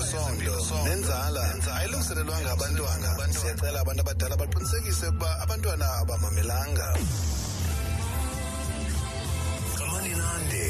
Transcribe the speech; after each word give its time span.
ngesondo 0.00 0.52
nenzala 0.88 1.42
ayilungiselelwanga 1.76 2.50
abantwana 2.56 3.08
siyacela 3.40 3.78
abantu 3.84 4.00
abadala 4.02 4.34
baqinisekise 4.40 5.06
ukuba 5.12 5.28
abantwana 5.44 5.86
abamamelanga 6.00 6.86
kamani 9.76 10.12
nande 10.20 10.64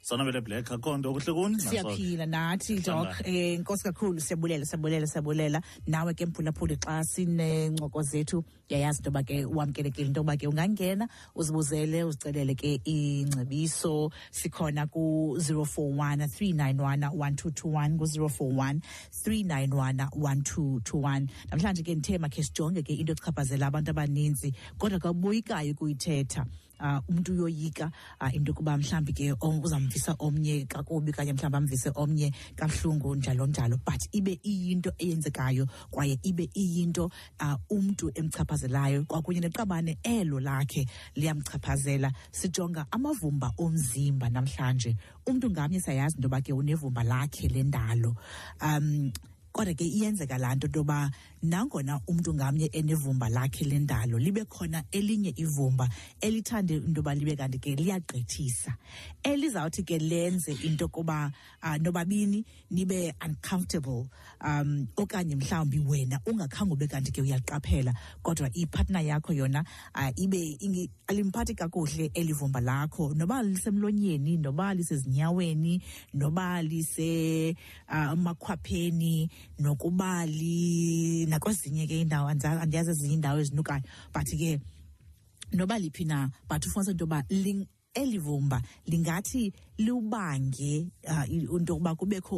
sanabeleblack 0.10 0.68
akho 0.76 0.92
nto 0.98 1.10
kuhle 1.16 1.34
kuni 1.38 1.58
siyaphila 1.68 2.26
nathi 2.36 2.74
dok 2.88 3.08
um 3.08 3.26
eh, 3.32 3.56
nkosi 3.62 3.84
kakhulu 3.88 4.20
siyabulela 4.26 4.66
siyabulela 4.70 5.08
siyabulela 5.12 5.60
nawe 5.94 6.12
ke 6.18 6.24
mphulaphuli 6.30 6.76
xa 6.86 6.96
sinencoko 7.14 8.00
zethu 8.12 8.38
yayazi 8.72 8.98
into 9.00 9.10
yoba 9.12 9.22
ke 9.30 9.36
wamkelekile 9.58 10.08
into 10.10 10.20
yoba 10.22 10.34
ke 10.42 10.46
ungangena 10.52 11.06
uzibuzele 11.40 12.00
uzicelele 12.10 12.54
ke 12.62 12.72
ingcebiso 12.94 13.94
sikhona 14.40 14.84
ku-041 14.88 16.28
391 16.28 17.10
1221 17.10 18.80
ku-041 18.80 18.80
391 19.26 20.08
1221 20.18 21.28
namhlanje 21.52 21.82
ke 21.88 21.94
ndithe 22.00 22.18
makhe 22.26 22.42
sijonge 22.48 22.82
ke 22.88 22.94
into 23.02 23.14
echaphazela 23.18 23.68
abantu 23.70 23.90
abaninzi 23.96 24.50
kodwa 24.80 25.00
kaboyikayo 25.06 25.72
ukuyithetha 25.76 26.44
Ah, 26.80 27.02
umntu 27.10 27.30
uyoyika 27.34 27.92
ah, 28.22 28.30
into 28.30 28.52
yokuba 28.54 28.78
mhlawumbi 28.78 29.14
ke 29.14 29.34
uzamvisa 29.42 30.14
omnye 30.22 30.68
kakubi 30.70 31.10
okanye 31.12 31.34
mhlawumbi 31.34 31.58
amvise 31.58 31.90
omnye 31.98 32.30
kabuhlungu 32.56 33.16
njalo 33.18 33.48
njalo 33.50 33.80
but 33.84 34.00
ibe 34.14 34.38
iyinto 34.46 34.92
eyenzekayo 35.02 35.66
kwaye 35.90 36.20
ibe 36.22 36.46
iyinto 36.54 37.10
uh, 37.42 37.56
umntu 37.74 38.12
emchaphazelayo 38.14 39.08
kwakunye 39.10 39.42
neqabane 39.42 39.98
elo 40.06 40.38
lakhe 40.40 40.86
liyamchaphazela 41.18 42.12
sijonga 42.32 42.86
amavumba 42.94 43.50
omzimba 43.58 44.30
namhlanje 44.30 44.94
umntu 45.26 45.46
ngamnye 45.50 45.80
sayazi 45.82 46.16
into 46.18 46.28
yoba 46.30 46.44
ke 46.46 46.54
unevumba 46.54 47.02
lakhe 47.04 47.48
lendalo 47.50 48.14
um 48.62 49.10
kodwa 49.58 49.74
ke 49.74 49.84
iyenzeka 49.86 50.38
laa 50.38 50.56
nto 50.56 50.68
into 50.68 50.86
nangona 51.44 52.02
umntu 52.08 52.34
ngamnye 52.34 52.66
enevumba 52.74 53.30
lakhe 53.30 53.66
lendalo 53.66 54.20
libe 54.20 54.46
khona 54.46 54.84
elinye 54.92 55.34
ivumba 55.38 55.90
elithande 56.22 56.76
into 56.76 57.00
yoba 57.02 57.16
libe 57.16 57.36
kanti 57.36 57.60
ke 57.60 57.76
liyagqithisa 57.76 58.74
elizawuthi 59.24 59.84
ke 59.84 59.98
lenze 60.00 60.52
into 60.66 60.84
yokuba 60.86 61.32
uh, 61.64 61.70
ah, 61.70 61.78
nobabini 61.78 62.46
nibe 62.72 63.14
uncomfortable 63.24 64.06
um 64.42 64.88
okanye 64.98 65.36
mhlawumbi 65.36 65.80
wena 65.80 66.20
ungakhange 66.26 66.74
ube 66.74 66.88
kanti 66.88 67.12
ke 67.12 67.22
uyaqaphela 67.22 67.94
kodwa 68.24 68.50
ipartner 68.54 69.06
yakho 69.06 69.34
yona 69.34 69.64
uh, 69.96 70.10
ibe 70.16 70.60
alimphathi 71.08 71.56
kakuhle 71.56 72.12
elivumba 72.14 72.62
lakho 72.62 73.14
noba 73.14 73.44
lisemlonyeni 73.44 74.38
noba 74.38 74.74
lisezinyaweni 74.74 75.82
noba 76.14 76.62
lisemakhwapheni 76.64 79.24
ah, 79.24 79.26
uh, 79.26 79.32
nokubali 79.60 81.26
nakwezinye 81.26 81.88
ke 81.88 81.96
iindawo 81.98 82.28
andiyazi 82.30 82.92
ezinye 82.92 83.16
iindawo 83.18 83.40
ezinukayo 83.40 83.84
but 84.14 84.28
ke 84.30 84.62
noba 85.56 85.80
liphi 85.80 86.06
na 86.06 86.30
but 86.50 86.64
ufunise 86.66 86.92
into 86.92 87.06
yoba 87.08 87.24
eli 87.96 88.20
vumba 88.22 88.62
lingathi 88.86 89.52
liwubange 89.82 90.86
ah, 91.10 91.26
into 91.26 91.74
yokuba 91.74 91.96
kubekho 91.96 92.36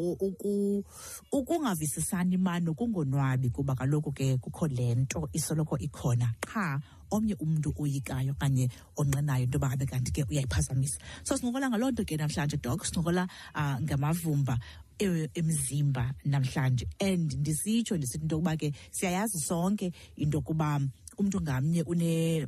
ukungavisisani 1.31 2.37
mano 2.37 2.73
kungonwabi 2.73 3.49
kuba 3.51 3.75
kaloku 3.75 4.13
ke 4.15 4.37
kukho 4.39 4.67
le 4.71 4.95
nto 4.95 5.27
isoloko 5.33 5.75
ikhona 5.77 6.31
qha 6.39 6.79
omnye 7.11 7.35
umntu 7.35 7.75
oyikayo 7.75 8.31
okanye 8.31 8.71
onqenayo 8.95 9.43
into 9.43 9.59
yoba 9.59 9.73
abe 9.75 9.83
kanti 9.85 10.11
ke 10.15 10.23
uyayiphazamisa 10.23 10.95
so 11.27 11.35
sincokola 11.35 11.67
ngaloo 11.67 11.91
nto 11.91 12.05
ke 12.07 12.15
namhlanje 12.15 12.55
dok 12.63 12.85
sincokola 12.87 13.27
um 13.55 13.83
ngamavumba 13.83 14.55
emzimba 14.99 16.03
namhlanje 16.25 16.85
and 16.99 17.31
ndisitsho 17.39 17.97
ndisithi 17.97 18.23
into 18.23 18.35
yokuba 18.35 18.53
ke 18.57 18.67
siyayazi 18.91 19.39
sonke 19.39 19.91
into 20.17 20.37
yokuba 20.37 20.79
umntu 21.19 21.37
ngamnye 21.41 21.81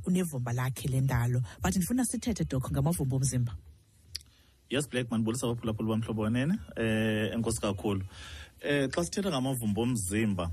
unevumba 0.06 0.52
une 0.52 0.56
lakhe 0.58 0.88
lendalo 0.92 1.40
but 1.62 1.74
ndifuna 1.76 2.06
sithethe 2.06 2.44
dok 2.50 2.70
ngamavumba 2.72 3.16
omzimba 3.16 3.54
yes 4.70 4.90
black 4.90 5.08
mandibulisa 5.12 5.48
abaphulaphula 5.48 5.88
bamhlobo 5.96 6.22
wenene 6.28 6.60
eh 6.76 7.32
enkosi 7.36 7.62
kakhulu 7.62 8.04
eh 8.60 8.90
xa 8.92 9.02
sithetha 9.06 9.32
ngamavumba 9.32 9.80
omzimba 9.86 10.46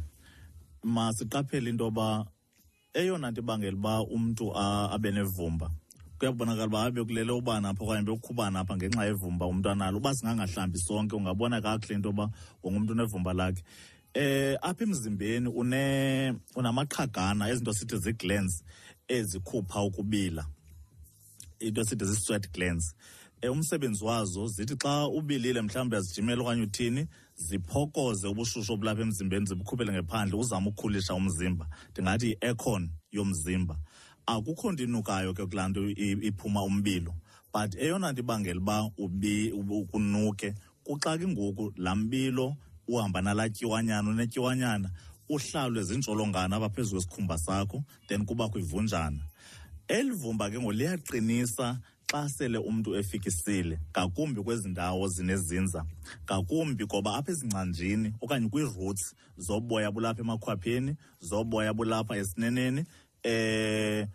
masiqaphele 0.84 1.70
into 1.70 1.84
yoba 1.90 2.06
eyona 2.94 3.30
nto 3.30 3.40
ibangela 3.42 3.76
uba 3.78 3.94
umntu 4.14 4.44
abe 4.94 5.10
nevumba 5.10 5.66
kuyabonakala 6.18 6.66
uba 6.66 6.82
abe 6.82 7.04
kulele 7.04 7.32
ubani 7.32 7.66
apha 7.66 7.84
okanye 7.84 8.02
bekukhubana 8.06 8.60
apha 8.60 8.74
ngenxa 8.76 9.04
yevumba 9.06 9.46
umntwanalo 9.46 9.96
uba 9.98 10.14
singangahlambi 10.14 10.78
sonke 10.78 11.14
ungabona 11.14 11.62
kakuhle 11.62 11.94
into 11.96 12.08
yoba 12.10 12.26
wongumntu 12.62 12.92
unevumba 12.92 13.32
lakhe 13.34 13.62
eh 14.14 14.58
apha 14.60 14.82
emzimbeni 14.84 15.48
unamaqhagana 16.56 17.48
ezinto 17.50 17.72
sithi 17.72 17.96
zii-glans 18.02 18.64
ezikhupha 19.08 19.78
ukubila 19.86 20.44
into 21.60 21.84
sithi 21.84 22.04
zii-sweat 22.04 22.50
glans 22.52 22.94
um 23.40 23.44
eh, 23.44 23.52
umsebenzi 23.52 24.04
wazo 24.04 24.46
zithi 24.48 24.76
xa 24.76 25.06
ubilile 25.06 25.62
mhlawumbi 25.62 25.96
azijimele 25.96 26.40
okanye 26.42 26.62
uthini 26.62 27.06
ziphokoze 27.36 28.28
ubushushu 28.28 28.72
obulapha 28.72 29.02
emzimbeni 29.02 29.46
zibukhuphele 29.46 29.92
ngephandle 29.92 30.36
uzama 30.38 30.70
ukukhulisha 30.70 31.14
umzimba 31.14 31.68
ndingathi 31.92 32.32
i 32.32 32.36
econ 32.50 32.90
yomzimba 33.12 33.78
akukho 34.28 34.72
nto 34.72 34.82
inukayo 34.84 35.34
ke 35.34 35.46
kulaa 35.46 35.68
nto 35.68 35.88
iphuma 36.28 36.62
umbilo 36.62 37.14
but 37.52 37.74
eyona 37.80 38.12
nto 38.12 38.20
ibangela 38.20 38.90
uba 38.98 39.56
ukunuke 39.80 40.54
kuxaki 40.84 41.26
ngoku 41.26 41.72
laa 41.76 41.94
mbilo 41.94 42.56
uhamba 42.88 43.22
nalaa 43.22 43.48
tyiwanyana 43.48 44.08
unetyiwanyana 44.10 44.90
uhlalwe 45.28 45.82
ziintsholongana 45.82 46.56
apha 46.56 46.68
phezu 46.68 46.90
kwesikhumba 46.90 47.38
sakho 47.38 47.82
then 48.08 48.24
kubakho 48.26 48.58
ivunjana 48.58 49.24
eli 49.88 50.10
vumba 50.10 50.50
ke 50.50 50.60
ngo 50.60 50.72
liyaqinisa 50.72 51.78
xa 52.12 52.28
sele 52.28 52.58
umntu 52.58 52.96
efikisile 52.96 53.78
ngakumbi 53.90 54.42
kwezi 54.42 54.68
ndawo 54.68 55.08
zinezinza 55.08 55.84
ngakumbi 56.24 56.84
ngoba 56.84 57.16
apha 57.16 57.32
ezincanjini 57.32 58.12
okanye 58.20 58.48
kwiiroots 58.48 59.14
zoboya 59.38 59.90
bulapha 59.92 60.20
emakhwapheni 60.20 60.96
zoboya 61.20 61.72
bulapha 61.74 62.16
esineneni 62.16 62.84
eh 63.24 64.06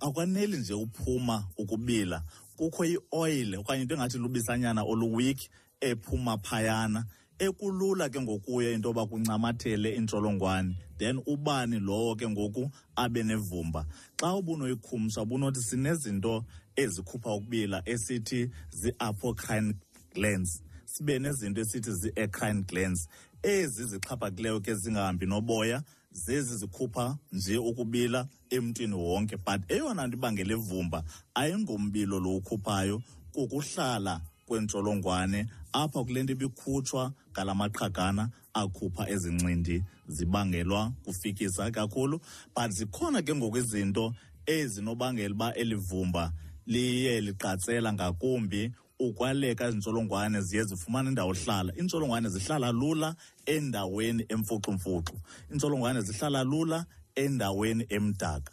akwaneli 0.00 0.56
nje 0.56 0.74
uphuma 0.74 1.46
ukubila 1.56 2.22
kukho 2.56 2.84
ioyile 2.84 3.56
okanye 3.58 3.82
into 3.82 3.94
engathi 3.94 4.18
lubisanyana 4.18 4.82
oluwiki 4.82 5.48
ephuma 5.80 6.38
phayana 6.38 7.04
ekulula 7.38 8.08
ke 8.10 8.20
ngokuya 8.20 8.72
into 8.72 8.88
yoba 8.88 9.06
kuncamathele 9.06 9.94
intsholongwane 9.94 10.76
then 10.98 11.20
ubani 11.26 11.78
lowo 11.80 12.16
ke 12.16 12.28
ngoku 12.28 12.70
abe 12.96 13.22
nevumba 13.22 13.84
xa 14.20 14.32
ubunoyikhumsha 14.34 15.22
ubunothi 15.22 15.60
sinezinto 15.62 16.44
ezikhupha 16.76 17.34
ukubila 17.34 17.82
esithi 17.84 18.50
zii-apocrine 18.70 19.74
glands 20.14 20.62
sibe 20.84 21.18
nezinto 21.18 21.60
esithi 21.60 21.90
zii-ecrine 21.92 22.62
glands 22.66 23.08
ezi 23.42 23.84
zixhaphakileyo 23.84 24.60
ke 24.60 24.74
zingahambi 24.74 25.26
noboya 25.26 25.82
zezi 26.12 26.56
zikhupha 26.56 27.18
nje 27.32 27.58
ukubila 27.58 28.28
emntwini 28.50 28.94
wonke 28.94 29.36
but 29.36 29.62
eyona 29.70 30.06
nto 30.06 30.16
ibangele 30.16 30.54
vumba 30.54 31.04
ayingombilo 31.34 32.20
lo 32.20 32.36
ukhuphayo 32.36 33.02
kukuhlala 33.32 34.20
kwentsholongwane 34.46 35.46
apha 35.72 36.04
kule 36.04 36.22
nto 36.22 36.32
ibikhutshwa 36.32 37.12
ngala 37.32 37.52
maqhagana 37.54 38.30
akhupha 38.54 39.04
ezincindi 39.12 39.84
zibangelwa 40.08 40.92
kufikisa 41.04 41.70
kakhulu 41.70 42.20
but 42.56 42.70
zikhona 42.72 43.22
ke 43.22 43.34
ngokwizinto 43.34 44.14
ezinobangela 44.46 45.34
uba 45.34 45.48
eli 45.54 45.74
vumba 45.76 46.32
liye 46.66 47.20
liqatsela 47.20 47.92
ngakumbi 47.92 48.72
ukwaleka 49.00 49.64
izintsholongwane 49.68 50.40
ziye 50.40 50.64
zifumana 50.64 51.08
indawo 51.08 51.32
hlala 51.34 51.72
iintsholongwane 51.76 52.28
zihlala 52.34 52.68
lula 52.80 53.10
endaweni 53.46 54.22
emfuxumfuxu 54.34 55.16
iintsholongwane 55.50 56.00
zihlala 56.06 56.40
lula 56.50 56.78
endaweni 57.14 57.84
emdaka 57.96 58.52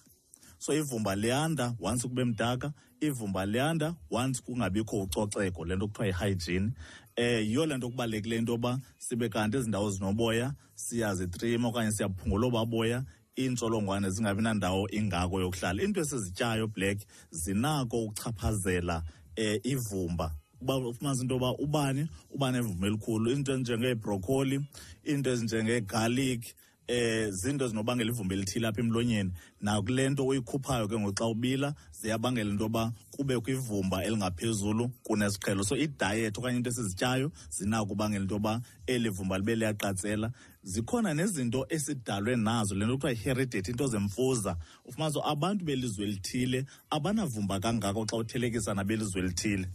so 0.63 0.69
ivumba 0.73 1.15
liyanda 1.15 1.73
once 1.81 2.07
kube 2.07 2.23
mdaka 2.23 2.73
ivumba 3.01 3.45
liyanda 3.45 3.95
once 4.11 4.41
kungabikho 4.45 4.95
ucoceko 5.01 5.65
le 5.65 5.75
nto 5.75 5.87
kuthiwa 5.87 6.07
yi-hygiene 6.09 6.69
eh 7.15 7.41
yiyo 7.47 7.65
le 7.65 7.77
nto 7.77 7.89
kubalulekile 7.89 8.37
into 8.37 8.51
yoba 8.51 8.79
sibe 8.97 9.29
kanti 9.29 9.57
ezi 9.57 9.67
ndawo 9.69 9.89
zinoboya 9.91 10.53
siyazitrima 10.75 11.67
okanye 11.67 11.91
siyaphungula 11.91 12.45
obaboya 12.47 12.97
iintsholongwane 13.39 14.07
zingabi 14.13 14.41
nandawo 14.45 14.81
ingako 14.97 15.35
yokuhlala 15.41 15.81
iinto 15.83 15.99
esizityayo 16.05 16.67
black 16.67 16.99
zinako 17.31 18.03
ukuchaphazela 18.05 19.01
eh, 19.35 19.59
ivumba 19.63 20.31
uba 20.61 21.11
into 21.11 21.27
yoba 21.35 21.57
ubani 21.59 22.07
uba 22.33 22.51
nevumba 22.51 22.87
elikhulu 22.87 23.29
into 23.31 23.51
ezinjengeebrokholi 23.53 24.57
into 25.03 25.27
ezinjengeegarlic 25.33 26.41
eh 26.87 27.29
zinto 27.31 27.67
zinobangela 27.67 28.09
ivumbe 28.11 28.35
lithile 28.35 28.67
apha 28.67 28.81
emlonyeni 28.81 29.31
nakule 29.61 30.09
nto 30.09 30.25
oyikhuphayo 30.27 30.87
ke 30.87 30.95
ngoxa 30.99 31.25
ubila 31.25 31.73
ziyabangela 32.01 32.51
into 32.51 32.63
yoba 32.63 32.93
kube 33.11 33.35
kwivumba 33.41 34.03
elingaphezulu 34.05 34.89
kunesiqhelo 35.03 35.63
so 35.65 35.73
idayethi 35.75 36.39
okanye 36.39 36.57
into 36.57 36.69
esizityayo 36.69 37.31
zinako 37.49 37.93
ubangela 37.93 38.21
into 38.21 38.33
yoba 38.35 38.61
eli 38.87 39.09
vumba 39.09 39.37
libe 39.37 39.55
liyaqatsela 39.55 40.31
zikhona 40.63 41.13
nezinto 41.15 41.65
esidalwe 41.69 42.35
nazo 42.37 42.75
le 42.77 42.85
nto 42.85 42.97
kuthiwa 43.01 43.13
iheridate 43.17 43.65
into 43.71 43.87
zemfuza 43.89 44.55
ufumanzo 44.85 45.25
abantu 45.27 45.65
belizwe 45.65 46.05
lithile 46.05 46.65
abanavumba 46.91 47.59
kangako 47.59 48.05
xa 48.05 48.17
uthelekisa 48.17 48.73
nabelizwe 48.77 49.21
lithile 49.21 49.67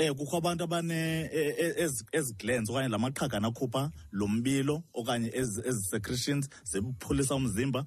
eh 0.00 0.10
kukho 0.16 0.36
abantu 0.40 0.64
abane 0.64 0.94
eh, 1.32 1.54
eh, 1.58 1.90
eziglands 2.16 2.70
okanye 2.72 2.88
la 2.88 2.98
maqhagana 2.98 3.48
akhupha 3.52 3.90
lo 4.12 4.26
mbilo 4.28 4.82
okanye 4.96 5.28
ezi-secretions 5.34 6.48
ziphulisa 6.64 7.34
umzimba 7.36 7.84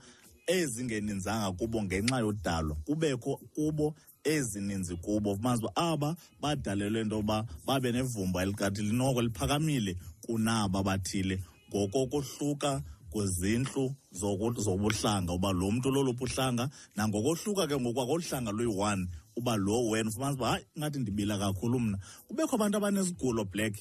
ezingeninzanga 0.47 1.51
kubo 1.57 1.81
ngenxa 1.83 2.19
yodalwa 2.21 2.75
kubekho 2.85 3.39
kubo 3.57 3.95
ezininzi 4.23 4.93
kubo 5.01 5.33
manzi 5.41 5.65
uba 5.65 5.73
aba 5.75 6.15
badalelwe 6.41 7.01
into 7.01 7.15
yoba 7.15 7.47
babe 7.65 7.91
nevumba 7.91 8.43
elikati 8.45 8.81
linoko 8.81 9.21
liphakamile 9.21 9.97
kunaba 10.25 10.83
bathile 10.85 11.39
ngoko 11.73 12.07
kohluka 12.13 12.81
kwezintlu 13.09 13.91
zobuhlanga 14.61 15.33
uba 15.33 15.51
lo 15.51 15.71
mntu 15.71 15.89
loluphi 15.89 16.23
uhlanga 16.29 16.69
nangokohluka 16.95 17.67
ke 17.67 17.75
ngokwakolu 17.81 18.21
hlanga 18.23 18.51
luyi-one 18.53 19.07
uba 19.35 19.55
lo 19.57 19.87
wena 19.89 20.09
ufumanisa 20.09 20.35
uba 20.37 20.49
hayi 20.51 20.65
ngathi 20.79 20.99
ndibila 20.99 21.37
kakhulu 21.37 21.79
mna 21.79 21.97
kubekho 22.27 22.55
abantu 22.55 22.77
abanezigulo 22.77 23.45
black 23.45 23.75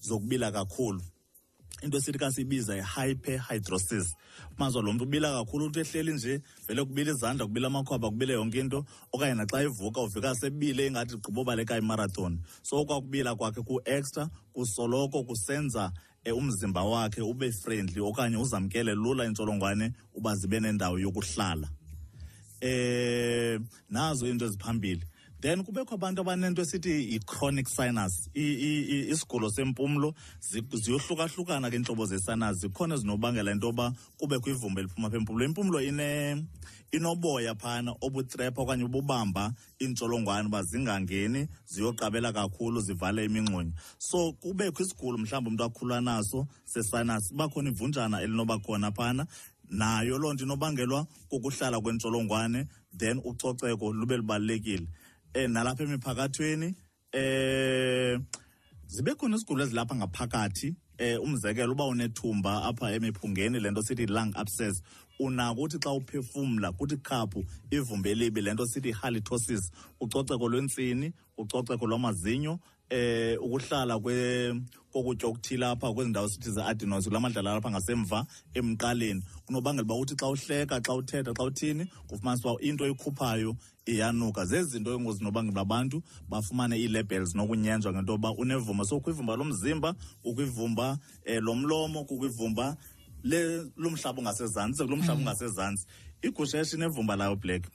zokubila 0.00 0.52
kakhulu 0.52 1.02
into 1.82 1.98
esithi 1.98 2.18
ka 2.18 2.26
kasiyibiza 2.30 2.76
yi-hyperhidrosis 2.78 4.14
umazwa 4.58 4.82
lo 4.82 4.92
mntu 4.94 5.02
ubila 5.04 5.32
kakhulu 5.34 5.66
uthi 5.66 5.80
ehleli 5.82 6.12
nje 6.14 6.34
vele 6.68 6.84
kubila 6.86 7.10
izandla 7.12 7.46
kubila 7.46 7.66
amakhwaba 7.66 8.10
kubile 8.14 8.32
yonke 8.38 8.58
into 8.62 8.84
okanye 9.12 9.34
naxa 9.34 9.62
ivuka 9.66 9.98
uvika 10.00 10.30
sebile 10.38 10.86
ingathi 10.86 11.16
gqiba 11.16 11.22
gqibobaleka 11.26 11.74
imarathon 11.82 12.38
so 12.62 12.84
kwakubila 12.86 13.34
kwakhe 13.34 13.60
ku-extra 13.66 14.30
kusoloko 14.54 15.24
kusenza 15.26 15.90
e, 16.24 16.30
umzimba 16.32 16.82
wakhe 16.86 17.22
ube 17.26 17.50
friendly 17.52 17.98
okanye 18.00 18.36
uzamkele 18.38 18.94
lula 18.94 19.24
intsholongwane 19.26 19.90
uba 20.14 20.30
zibe 20.38 20.60
nendawo 20.62 20.98
yokuhlala 21.02 21.66
eh 22.62 23.58
nazo 23.90 24.26
into 24.26 24.44
eziphambili 24.44 25.02
then 25.40 25.64
kubekho 25.66 25.94
abantu 25.98 26.20
abanento 26.22 26.62
esithi 26.62 27.12
yi-chronic 27.18 27.66
sinus 27.68 28.28
isigulo 28.34 29.50
sempumlo 29.50 30.14
ziyohlukahlukana 30.78 31.66
ke 31.70 31.76
iintlobo 31.76 32.06
zesinus 32.06 32.60
zikhona 32.62 32.94
ezinobangela 32.94 33.50
into 33.50 33.66
yoba 33.66 33.90
kubekho 34.16 34.50
ivumba 34.54 34.78
eliphuma 34.80 35.10
pha 35.10 35.16
impumlo 35.18 35.42
impumlo 35.44 35.78
inoboya 36.94 37.54
phana 37.58 37.96
obutrepha 38.00 38.62
okanye 38.62 38.84
ububamba 38.86 39.52
iintsholongwane 39.82 40.46
uba 40.46 40.62
zingangeni 40.62 41.48
ziyoqabela 41.66 42.30
kakhulu 42.32 42.78
zivale 42.80 43.24
imingxunya 43.26 43.72
so 43.98 44.32
kubekho 44.38 44.82
isigulo 44.86 45.18
mhlawumbi 45.18 45.50
umntu 45.50 45.64
akhulwa 45.66 45.98
naso 46.00 46.46
sesinus 46.64 47.32
uba 47.34 47.48
khona 47.50 47.70
ivunjana 47.74 48.22
elinoba 48.22 48.54
khona 48.62 48.92
phana 48.94 49.26
nayo 49.72 50.18
loo 50.18 50.32
nto 50.32 50.44
inobangelwa 50.44 51.06
kukuhlala 51.28 51.80
kwentsholongwane 51.80 52.66
then 52.96 53.18
ucoceko 53.24 53.92
lube 53.92 54.16
lubalulekile 54.16 54.86
um 55.34 55.52
nalapha 55.52 55.84
emiphakathweni 55.84 56.66
um 57.16 58.24
zibe 58.86 59.14
khona 59.14 59.36
izigulo 59.36 59.64
ezilapha 59.64 59.94
ngaphakathi 59.94 60.74
um 61.00 61.22
umzekelo 61.34 61.72
uba 61.72 61.84
unethumba 61.84 62.62
apha 62.64 62.92
emiphungeni 62.92 63.60
le 63.60 63.70
nto 63.70 63.82
sithi 63.82 64.02
i-lung 64.04 64.34
upsess 64.36 64.82
unako 65.18 65.62
uthi 65.62 65.78
xa 65.80 65.90
uphefumla 65.90 66.72
kuthi 66.72 66.96
khaphu 67.00 67.44
ivumbelibi 67.70 68.40
le 68.40 68.52
nto 68.52 68.66
sithi 68.66 68.88
i-halitosis 68.92 69.70
ucoceko 70.00 70.48
lwentsini 70.48 71.12
ucoceko 71.38 71.86
lwamazinyo 71.86 72.58
eh 72.92 73.36
ukuhlala 73.42 73.98
kokutya 74.92 75.26
okuthile 75.28 75.66
apha 75.66 75.94
kwezi 75.94 76.28
sithi 76.28 76.50
ze-adinos 76.50 77.04
kula 77.08 77.20
madlala 77.20 77.54
lapha 77.54 77.70
ngasemva 77.70 78.26
emqaleni 78.54 79.22
kunobangela 79.46 79.82
uba 79.82 79.94
uthi 79.96 80.14
xa 80.20 80.26
uhleka 80.28 80.76
xa 80.86 80.92
uthetha 80.94 81.32
xa 81.34 81.42
uthini 81.44 81.86
kufumanisa 82.08 82.48
uba 82.52 82.60
into 82.60 82.84
ikhuphayo 82.84 83.56
iyanuka 83.88 84.44
zezinto 84.44 84.92
engozi 84.94 85.24
nobangela 85.24 85.60
abantu 85.62 86.02
bafumane 86.28 86.76
ii-labels 86.78 87.34
nokunyenjwa 87.34 87.92
ngento 87.94 88.12
yoba 88.12 88.30
unevumba 88.32 88.84
so 88.84 89.00
kwivumba 89.00 89.36
lomzimba 89.36 89.94
ukwivumba 90.24 90.90
um 90.92 90.98
eh, 91.24 91.40
lomlomo 91.42 92.04
kukwivumba 92.04 92.76
lomhlaba 93.24 94.18
ungasezantsi 94.20 94.84
kulo 94.84 94.96
mhlaba 94.96 95.20
ungasezantsi 95.20 95.86
mm. 95.88 96.28
igusheshi 96.28 96.76
inevumba 96.76 97.16
layo 97.16 97.36
black 97.36 97.68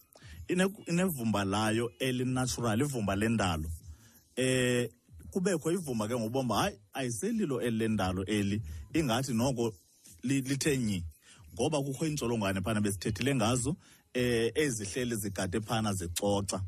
inevumba 0.87 1.43
layo 1.45 1.91
elinatural 1.99 2.81
ivumba 2.81 3.15
lendalo 3.15 3.67
um 4.37 4.87
kubekho 5.31 5.71
ivuma 5.71 6.07
ke 6.07 6.15
ngobomba 6.17 6.55
hayi 6.55 6.75
ayiselilo 6.93 7.61
elendalo 7.61 8.23
eli 8.25 8.61
ingathi 8.93 9.33
noko 9.33 9.73
lithe 10.23 10.55
li 10.75 10.77
nyi 10.77 10.99
ngoba 11.53 11.81
kukho 11.83 12.03
intsholongwane 12.07 12.61
phana 12.61 12.79
bezithethile 12.81 13.35
ngazo 13.35 13.75
eh 14.13 14.51
ezihleli 14.55 15.15
zigade 15.15 15.59
phana 15.59 15.93
zicoca 15.93 16.61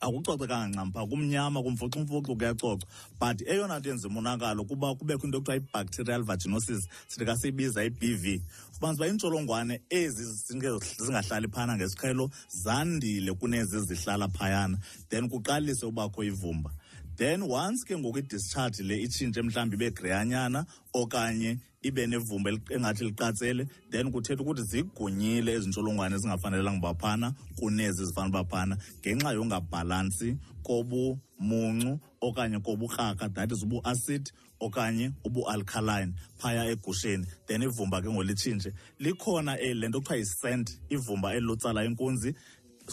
akucocekanga 0.00 0.66
ncam 0.68 0.88
pha 0.92 1.00
kumnyama 1.08 1.58
kumfoxa 1.64 1.98
umfoxo 2.02 2.34
kuyacoca 2.36 2.84
but 3.20 3.38
eyona 3.48 3.78
nto 3.78 3.88
enzima 3.94 4.18
unakalo 4.20 4.60
kuba 4.68 4.92
kubekho 4.94 5.24
into 5.26 5.38
yokuthiwa 5.38 5.56
i-bacterial 5.62 6.22
virginosis 6.22 6.82
sithika 7.08 7.36
siyibiza 7.36 7.80
i-b 7.86 8.02
v 8.22 8.42
kubanzi 8.76 8.98
uba 9.02 9.06
iintsholongwane 9.08 9.74
ezi 9.90 10.24
zinke 10.44 10.68
zingahlali 11.00 11.48
phana 11.48 11.76
ngesiqhelo 11.78 12.30
zandile 12.50 13.32
kunezi 13.34 13.80
zihlala 13.80 14.28
phayana 14.28 14.76
then 15.08 15.28
kuqalise 15.30 15.86
ubakho 15.86 16.24
ivumba 16.28 16.70
then 17.18 17.42
once 17.48 17.84
ke 17.88 17.96
ngoku 17.98 18.18
i-discharge 18.18 18.80
le 18.88 18.96
itshintshe 19.04 19.42
mhlawumbi 19.42 19.76
ibe 19.76 19.90
greyanyana 19.96 20.60
okanye 21.00 21.52
ibe 21.88 22.04
nevumba 22.12 22.50
engathi 22.74 23.02
liqatsele 23.08 23.62
then 23.90 24.10
kuthetha 24.12 24.42
ukuthi 24.44 24.62
zigunyile 24.72 25.50
ezi 25.56 25.66
ntsholongwane 25.70 26.14
ezingafanelanga 26.16 26.78
uba 26.82 26.92
phana 27.02 27.28
kunezi 27.58 28.02
zifanele 28.08 28.28
uba 28.34 28.44
phana 28.50 28.74
ngenxa 29.00 29.30
yongabhalansi 29.38 30.28
kobumuncu 30.66 31.92
okanye 32.26 32.58
koburhaka 32.66 33.32
that 33.34 33.48
is 33.52 33.62
ubuacid 33.64 34.28
okanye 34.60 35.06
ubu-alkaline 35.24 36.12
phaya 36.40 36.64
egusheni 36.70 37.24
then 37.48 37.62
ivumba 37.64 38.02
ke 38.02 38.08
ngolitshintshe 38.12 38.70
likhona 39.00 39.56
eli 39.58 39.80
le 39.80 39.86
nto 39.88 39.98
kuthiwa 40.04 40.18
yisent 40.20 40.66
ivumba 40.92 41.32
eli 41.34 41.44
lutsala 41.48 41.80
inkunzi 41.88 42.34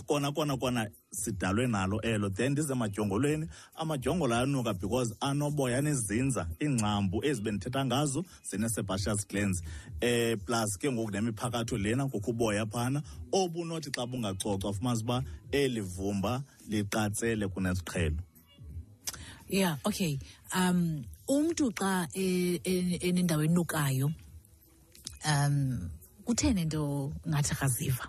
kona 0.01 0.31
kona 0.31 0.57
kona 0.57 0.87
sidalwe 1.11 1.67
nalo 1.67 2.01
elo 2.01 2.29
then 2.29 2.51
ndize 2.51 2.73
majongolweni 2.73 3.47
amajongo 3.75 4.27
la 4.27 4.39
anuka 4.39 4.73
because 4.73 5.13
anoboya 5.21 5.81
nezinza 5.81 6.47
iingcambu 6.61 7.23
ezibe 7.25 7.51
ndithetha 7.51 7.85
ngazo 7.85 8.25
zine-sebastius 8.49 9.27
glans 9.27 9.61
um 9.61 9.67
eh, 10.01 10.37
plus 10.45 10.77
ke 10.79 10.91
ngoku 10.91 11.11
nemiphakatho 11.11 11.77
lena 11.77 12.05
ngokho 12.05 12.31
uboya 12.31 12.65
phana 12.65 13.03
obunothi 13.31 13.89
xa 13.95 14.03
bungacocwa 14.09 14.73
fumanise 14.73 15.03
uba 15.03 15.23
eli 15.51 15.81
vumba 15.81 16.41
liqatsele 16.69 17.47
kunesiqhelo 17.47 18.17
ya 19.49 19.59
yeah, 19.59 19.77
okay 19.85 20.17
um 20.55 21.03
umntu 21.29 21.69
xa 21.79 22.07
e, 22.13 22.59
e, 22.63 22.97
enendawo 23.07 23.43
enukayo 23.45 24.11
um 25.25 25.89
kutheni 26.25 26.61
into 26.61 27.13
ngathi 27.29 27.55
kaziva 27.55 28.05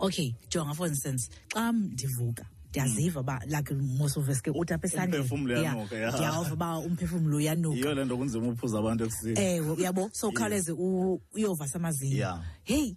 okay 0.00 0.34
jonga 0.48 0.74
for 0.74 0.86
instance 0.86 1.28
xa 1.54 1.72
ndivuka 1.72 2.46
ndiyaziva 2.70 3.20
hmm. 3.20 3.28
uba 3.28 3.40
like 3.46 3.74
most 3.74 4.16
of 4.16 4.28
us 4.28 4.40
ke 4.42 4.50
uthi 4.50 4.74
apha 4.74 4.86
esandleniyaova 4.86 6.52
uba 6.52 6.78
umphefumlo 6.78 7.36
uyanukayiyo 7.36 7.94
le 7.96 9.36
ewe 9.54 9.70
uyabo 9.70 10.10
so 10.12 10.28
ukhawuleze 10.28 10.72
uyovasa 10.72 11.78
amazinyo 11.78 12.38
heyi 12.64 12.96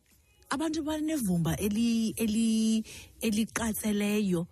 abantu 0.49 0.83
banevumba 0.83 1.55
eliqatseleyo 3.21 4.47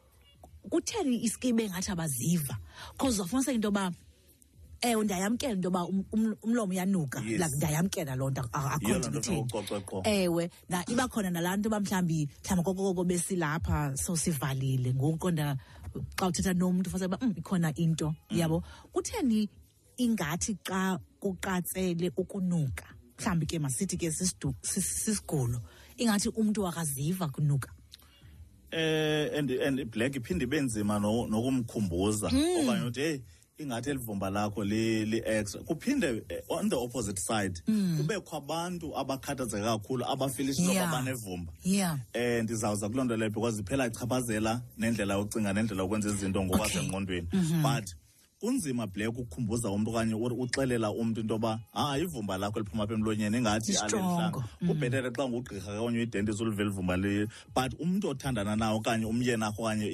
kutheni 0.70 1.24
iskibe 1.24 1.70
ngathi 1.70 1.92
abaziva 1.92 2.58
cause 2.98 3.22
wafumaniseka 3.22 3.56
into 3.56 3.68
yoba 3.68 3.92
ewe 4.84 5.02
eh, 5.02 5.06
ndiyayamkela 5.06 5.54
into 5.54 5.68
yoba 5.68 5.84
um, 5.86 6.04
um, 6.12 6.36
umlomo 6.44 6.72
uyanuka 6.72 7.20
like 7.22 7.48
ndiyayamkela 7.58 8.16
loo 8.16 8.30
nto 8.30 8.42
akho 8.52 8.98
ndikutheni 8.98 9.44
ewe 10.04 10.50
na 10.70 10.84
iba 10.90 11.08
khona 11.08 11.32
nalaa 11.32 11.58
nto 11.58 11.70
uba 11.70 11.80
mhlawumbi 11.80 12.28
mhlawumbi 12.44 12.64
kokokoko 12.66 13.04
besilapha 13.04 13.98
so 13.98 14.16
sivalile 14.18 14.94
ngoku 14.94 15.18
qonda 15.18 15.58
xa 16.20 16.26
uthetha 16.28 16.54
nomntu 16.54 16.90
fasa 16.90 17.06
uba 17.06 17.18
um 17.22 17.32
ikhona 17.38 17.72
into 17.76 18.08
mm. 18.12 18.38
yabo 18.40 18.64
kutheni 18.92 19.50
ingathi 19.98 20.58
xa 20.68 21.00
kuqatsele 21.24 22.12
ukunuka 22.20 22.84
mhlawumbi 23.20 23.46
ke 23.48 23.60
masithi 23.64 23.96
ke 23.98 24.12
sisigulo 24.12 25.62
ingathi 25.98 26.30
umntu 26.36 26.68
akaziva 26.68 27.28
kunuka 27.32 27.72
eh 28.72 29.32
and 29.40 29.48
and 29.52 29.86
black 29.92 30.16
iphinde 30.20 30.44
ibe 30.44 30.60
nzima 30.62 31.00
nokumkhumbuza 31.00 32.28
mm. 32.36 32.58
okanye 32.60 32.88
uthi 32.92 33.00
hey 33.02 33.18
ingathi 33.64 33.90
elivumba 33.90 34.30
lakho 34.30 34.64
li-ex 34.64 35.56
li 35.56 35.62
kuphinde 35.64 36.24
eh, 36.30 36.42
on 36.50 36.70
the 36.70 36.76
opposite 36.78 37.20
side 37.20 37.62
mm. 37.68 37.98
kubekho 37.98 38.32
mm. 38.32 38.38
abantu 38.46 38.92
abakhathazeke 38.98 39.64
kakhulu 39.66 40.04
abafilishinoba 40.06 40.74
yeah. 40.74 40.92
banevumba 40.92 41.52
um 41.66 41.72
yeah. 41.74 42.00
ndizawuza 42.44 42.90
kuloo 42.90 43.04
nto 43.04 43.18
leyo 43.18 43.30
because 43.32 43.60
iphela 43.62 43.88
ichaphazela 43.88 44.62
nendlela 44.78 45.14
yocinga 45.16 45.54
nendlela 45.54 45.84
yokwenza 45.84 46.10
izinto 46.10 46.44
ngokwasengqondweni 46.44 47.28
okay. 47.28 47.40
mm 47.40 47.62
-hmm. 47.64 47.76
but 47.80 47.94
kunzima 48.44 48.84
black 48.92 49.08
ukukhumbuza 49.16 49.70
umntu 49.72 49.90
okanye 49.92 50.14
uxelela 50.20 50.92
umntu 50.92 51.22
into 51.24 51.32
yoba 51.36 51.62
hayi 51.72 51.94
ah, 51.94 51.98
ivumba 52.04 52.36
lakho 52.38 52.60
liphuma 52.60 52.84
apha 52.84 52.94
emlonyeni 53.00 53.38
ingathi 53.40 53.72
alentlanga 53.80 54.44
kubhetele 54.68 55.08
mm. 55.10 55.16
xa 55.16 55.24
ngugqirha 55.32 55.70
okanye 55.80 55.98
uyidentist 56.04 56.42
ulive 56.44 56.64
livumba 56.68 56.96
but 57.56 57.72
umntu 57.80 58.10
othandana 58.12 58.58
nawo 58.60 58.80
okanye 58.84 59.06
umyenakho 59.08 59.64
okanye 59.64 59.86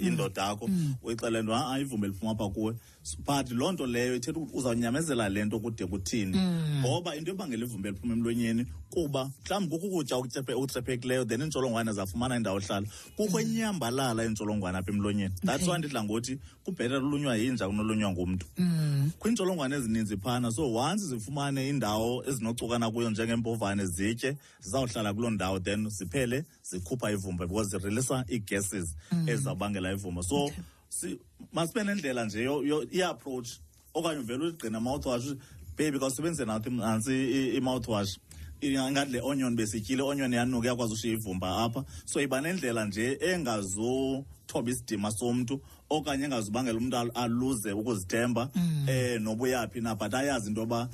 indoda 0.00 0.48
akho 0.56 0.64
mm. 0.66 0.72
mm. 0.72 0.94
uyixelela 1.04 1.40
into 1.44 1.52
ah, 1.52 1.68
hayi 1.68 1.82
ivumba 1.84 2.06
liphuma 2.08 2.32
apha 2.32 2.48
kuwe 2.48 2.72
but 3.16 3.50
loo 3.50 3.72
nto 3.72 3.86
leyo 3.86 4.14
ithetha 4.16 4.38
ukuthi 4.40 4.58
uzawunyamezela 4.58 5.28
le 5.28 5.44
nto 5.44 5.58
kude 5.60 5.86
kuthini 5.86 6.36
hmm. 6.36 6.80
ngoba 6.80 7.16
into 7.16 7.30
ebangela 7.32 7.64
ivumbe 7.64 7.90
liphuma 7.90 8.12
emlonyeni 8.12 8.66
kuba 8.92 9.30
mhlawumbi 9.44 9.76
kukho 9.78 9.98
ukutya 9.98 10.16
okutrephekileyo 10.56 11.24
then 11.28 11.40
iintsholongwane 11.40 11.92
zafumana 11.92 12.36
indawo 12.36 12.56
ohlala 12.58 12.88
kukho 13.16 13.38
hmm. 13.38 13.46
inyambalala 13.46 14.20
iintsholongwane 14.24 14.78
apha 14.78 14.90
emlonyeni 14.92 15.34
that's 15.46 15.68
one 15.68 15.78
ndidla 15.78 16.04
ngothi 16.04 16.38
kubhetele 16.64 16.96
ulunywa 16.96 17.36
yinja 17.36 17.66
kunolunywa 17.66 18.10
ngumntu 18.12 18.46
hmm. 18.56 19.10
kwiintsholongwane 19.18 19.76
ezininzi 19.76 20.16
phana 20.16 20.50
so 20.50 20.72
once 20.74 21.04
zifumane 21.06 21.68
indawo 21.68 22.24
ezinocukana 22.28 22.90
kuyo 22.90 23.10
njengeempovane 23.10 23.86
zitye 23.86 24.36
zizawuhlala 24.60 25.14
kuloo 25.14 25.30
ndawo 25.30 25.60
then 25.60 25.88
ziphele 25.90 26.44
zikhupha 26.62 27.10
ivumba 27.10 27.46
because 27.46 27.70
zirelisa 27.78 28.24
ii-gesses 28.32 28.94
ezizawubangela 29.26 29.92
ivumba 29.92 30.22
so 30.22 30.44
okay. 30.44 30.64
si 30.88 31.18
masibe 31.52 31.84
nendlela 31.86 32.24
nje 32.24 32.44
i-approach 32.92 33.48
okanye 33.94 34.20
uvele 34.20 34.44
uligqine 34.44 34.76
amouthwash 34.76 35.36
baby 35.76 35.98
kawusebenzise 35.98 36.44
nathi 36.44 36.70
nantsi 36.70 37.14
i-mouthwash 37.58 38.18
ingathi 38.60 39.12
le 39.12 39.20
onion 39.22 39.54
besityile 39.56 40.02
onion 40.02 40.32
yanuka 40.32 40.68
yakwazi 40.68 40.92
ushiya 40.92 41.14
ivumba 41.14 41.48
apha 41.64 41.84
so 42.04 42.20
iba 42.20 42.40
nendlela 42.40 42.84
nje 42.86 43.18
engazothoba 43.20 44.70
isidima 44.72 45.10
somntu 45.20 45.60
okanye 45.90 46.24
engazubangela 46.26 46.78
umntu 46.78 46.96
aluze 47.14 47.72
ukuzithemba 47.72 48.50
um 48.56 48.62
mm. 48.62 48.88
eh, 48.88 49.20
nobuyaphi 49.20 49.80
na 49.80 49.94
but 49.94 50.14
ayazi 50.14 50.48
into 50.48 50.60
yoba 50.60 50.88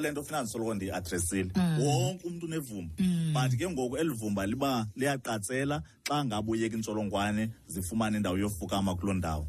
le 0.00 0.10
nto 0.10 0.22
funeka 0.22 0.42
ndisoloko 0.42 0.74
ndiyiadresile 0.74 1.50
mm. 1.56 1.80
wonke 1.80 2.26
umntu 2.26 2.46
unevumba 2.46 2.92
mm. 2.98 3.32
but 3.34 3.58
ke 3.58 3.70
ngoku 3.70 3.96
eli 3.96 4.10
vumba 4.10 4.46
liba 4.46 4.86
liyaqatsela 4.96 5.82
xa 6.08 6.24
ngabuyeka 6.24 6.76
intsholongwane 6.76 7.50
zifumane 7.66 8.16
indawo 8.16 8.38
yofukama 8.38 8.94
kuloo 8.96 9.14
ndawo 9.14 9.46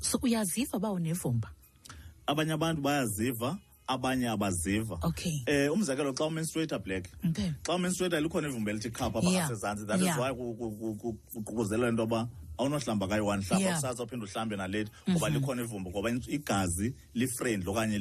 so 0.00 0.18
uyaziva 0.22 0.76
uba 0.76 0.90
unevumba 0.90 1.50
abanye 2.26 2.52
abantu 2.52 2.82
bayaziva 2.82 3.58
abanye 3.86 4.28
abaziva 4.28 4.98
okay 5.02 5.42
eh 5.46 5.72
umzekelo 5.72 6.12
xa 6.12 6.24
umenstruator 6.26 6.78
black 6.78 7.06
okay 7.28 7.50
xa 7.66 7.74
umenstruator 7.74 8.20
likhona 8.20 8.48
ivumba 8.48 8.70
elithi 8.70 8.90
khapha 8.90 9.20
yeah. 9.22 9.46
phakasezantsi 9.46 9.84
that 9.86 10.00
yeah. 10.00 10.14
is 10.14 10.20
why 10.20 10.32
kuququzelelwa 11.42 11.88
into 11.88 12.02
yoba 12.02 12.28
awunohlamba 12.58 13.06
kayi 13.08 13.20
one 13.22 13.42
hlamba 13.42 13.64
yeah. 13.64 13.74
kusasa 13.74 14.02
uphinde 14.04 14.24
uhlambe 14.24 14.56
naleti 14.56 14.90
mm 15.06 15.12
-hmm. 15.14 15.14
ngoba 15.18 15.30
mhm. 15.30 15.36
likhona 15.38 15.62
ivumbo 15.62 15.90
ngoba 15.90 16.10
igazi 16.28 16.94
lifriendly 17.14 17.70
okanye 17.70 17.98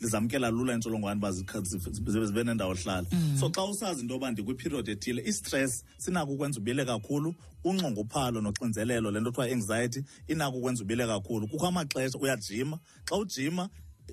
lizamkela 0.00 0.50
li 0.50 0.56
lula 0.56 0.74
intsholongwane 0.74 1.18
uba 1.18 1.32
zibe 2.26 2.44
nendawo 2.44 2.72
ohlala 2.72 3.06
mm 3.12 3.36
-hmm. 3.36 3.40
so 3.40 3.48
xa 3.48 3.62
usazi 3.64 4.00
into 4.00 4.14
yoba 4.14 4.30
ndikwiperiod 4.30 4.88
ethile 4.88 5.22
istress 5.24 5.84
sinako 5.98 6.32
ukwenza 6.32 6.60
ubile 6.60 6.84
kakhulu 6.84 7.34
unxongophalo 7.64 8.40
noxinzelelo 8.40 9.10
le 9.10 9.20
nto 9.20 9.32
kuthiwa 9.32 9.56
anxiety 9.56 10.04
inako 10.28 10.56
ukwenza 10.58 10.82
ubile 10.82 11.06
kakhulu 11.06 11.48
kukho 11.48 11.66
amaxesha 11.66 12.18
uyajima 12.18 12.78
xa 13.08 13.16
ujima 13.16 13.68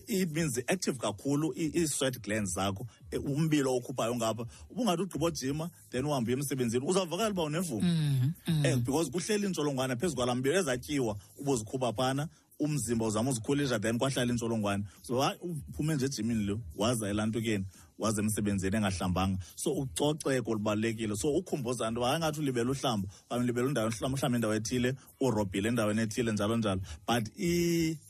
imeans 0.09 0.57
active 0.67 0.97
kakhulu 0.97 1.53
i-sweat 1.55 2.19
glans 2.23 2.53
zakho 2.55 2.87
e, 3.11 3.17
umbilo 3.17 3.71
okhuphayo 3.77 4.13
ngapha 4.15 4.43
ubungathi 4.71 5.01
ugqiba 5.03 5.25
ojima 5.27 5.69
then 5.91 6.05
uhambe 6.05 6.31
uye 6.33 6.37
emsebenzini 6.41 6.83
uzawvakala 6.89 7.31
uba 7.31 7.43
unevuma 7.43 7.81
um 7.81 7.87
mm-hmm, 7.87 8.65
eh, 8.65 8.75
mm-hmm. 8.75 8.79
because 8.83 9.09
kuhleli 9.11 9.45
intsholongwane 9.47 9.95
phezu 9.95 10.15
kwala 10.15 10.35
mbilo 10.35 10.55
ezatyiwa 10.59 11.17
ubuzikhupha 11.41 11.93
phana 11.93 12.27
umzimba 12.59 13.05
uzama 13.05 13.29
uzikhulisha 13.29 13.79
then 13.81 13.97
kwahlala 13.99 14.31
intsholongwane 14.33 14.83
so 15.01 15.19
uphume 15.19 15.95
nje 15.95 16.05
ejimini 16.05 16.45
lo 16.45 16.59
wazayelantukeni 16.75 17.65
waze 17.99 18.19
emsebenzini 18.21 18.75
engahlambanga 18.77 19.37
so 19.55 19.69
ucoceko 19.71 20.53
lubalulekile 20.55 21.15
so 21.15 21.27
ukhumbuzana 21.35 21.89
into 21.89 22.01
bangathi 22.01 22.39
ulibele 22.39 22.71
uhlamba 22.71 23.07
okanye 23.29 23.43
ulibele 23.43 23.67
undawo 23.67 23.89
mhlawumbi 23.89 24.35
indawo 24.39 24.55
ethile 24.55 24.95
urobhile 25.21 25.67
endaweni 25.69 26.01
ethile 26.01 26.31
njalo 26.31 26.57
njalo 26.57 26.81
but 27.07 27.25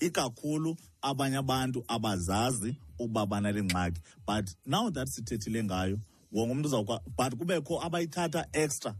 ikakhulu 0.07 0.77
abanye 1.01 1.37
abantu 1.37 1.83
abazazi 1.87 2.75
uba 2.99 3.25
banale 3.25 3.61
ngxaki 3.65 4.01
but 4.27 4.45
now 4.65 4.89
that 4.91 5.09
sithethile 5.09 5.63
ngayo 5.63 5.97
wonke 6.31 6.51
umntu 6.53 6.67
uzawuka 6.69 6.99
but 7.17 7.35
kubekho 7.35 7.81
abayithatha 7.81 8.45
extra 8.53 8.95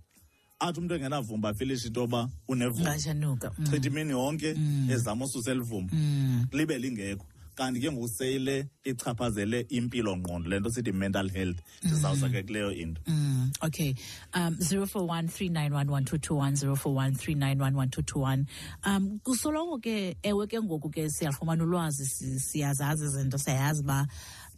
athi 0.60 0.80
umntu 0.80 0.94
engenavumba 0.96 1.50
afilishe 1.50 1.88
into 1.88 2.02
yoba 2.02 2.30
unevumba 2.48 2.96
mm. 3.14 3.66
thirty 3.66 3.90
mini 3.90 4.12
yonke 4.12 4.54
mm. 4.54 4.92
ezama 4.92 5.26
ususa 5.26 5.52
elivumba 5.52 5.94
mm. 5.94 6.46
libe 6.52 6.78
lingekho 6.78 7.26
kanti 7.60 7.82
ke 7.84 7.90
ngoku 7.94 8.08
seyile 8.18 8.56
ichaphazele 8.92 9.60
impilo 9.78 10.12
ngqondo 10.18 10.48
le 10.52 10.58
nto 10.60 10.70
sithi 10.76 10.92
mental 11.02 11.28
health 11.36 11.60
sizawusake 11.90 12.40
kuleyo 12.48 12.70
into 12.84 13.02
mm, 13.08 13.16
mm, 13.16 13.52
okay 13.68 13.92
um 14.38 14.54
0ero 14.68 14.88
four 14.94 15.06
one 15.16 15.28
three 15.28 15.50
nine 15.58 15.74
one 15.80 15.90
one 15.96 16.06
two 16.10 16.18
two 16.18 16.36
one 16.44 16.54
0ero 16.62 16.78
four 16.84 16.94
one 17.04 17.14
three 17.22 17.36
nine 17.44 17.60
one 17.66 17.76
one 17.82 17.90
two 17.90 18.02
two 18.12 18.20
one 18.32 18.48
um 18.88 19.20
kusoloko 19.26 19.76
ke 19.88 19.96
ewe 20.32 20.48
ke 20.48 20.56
ngoku 20.66 20.90
ke 20.90 21.08
siyafumana 21.18 21.64
ulwazi 21.64 22.06
siyazazi 22.40 23.06
izinto 23.06 23.38
siyayazi 23.38 23.82
uba 23.82 24.08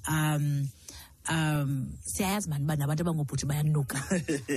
um 0.07 0.67
um 1.29 1.73
siyayazi 2.13 2.49
mani 2.49 2.63
uba 2.65 2.75
nabantu 2.75 3.01
abangobhuthi 3.03 3.45
bayanuka 3.45 3.97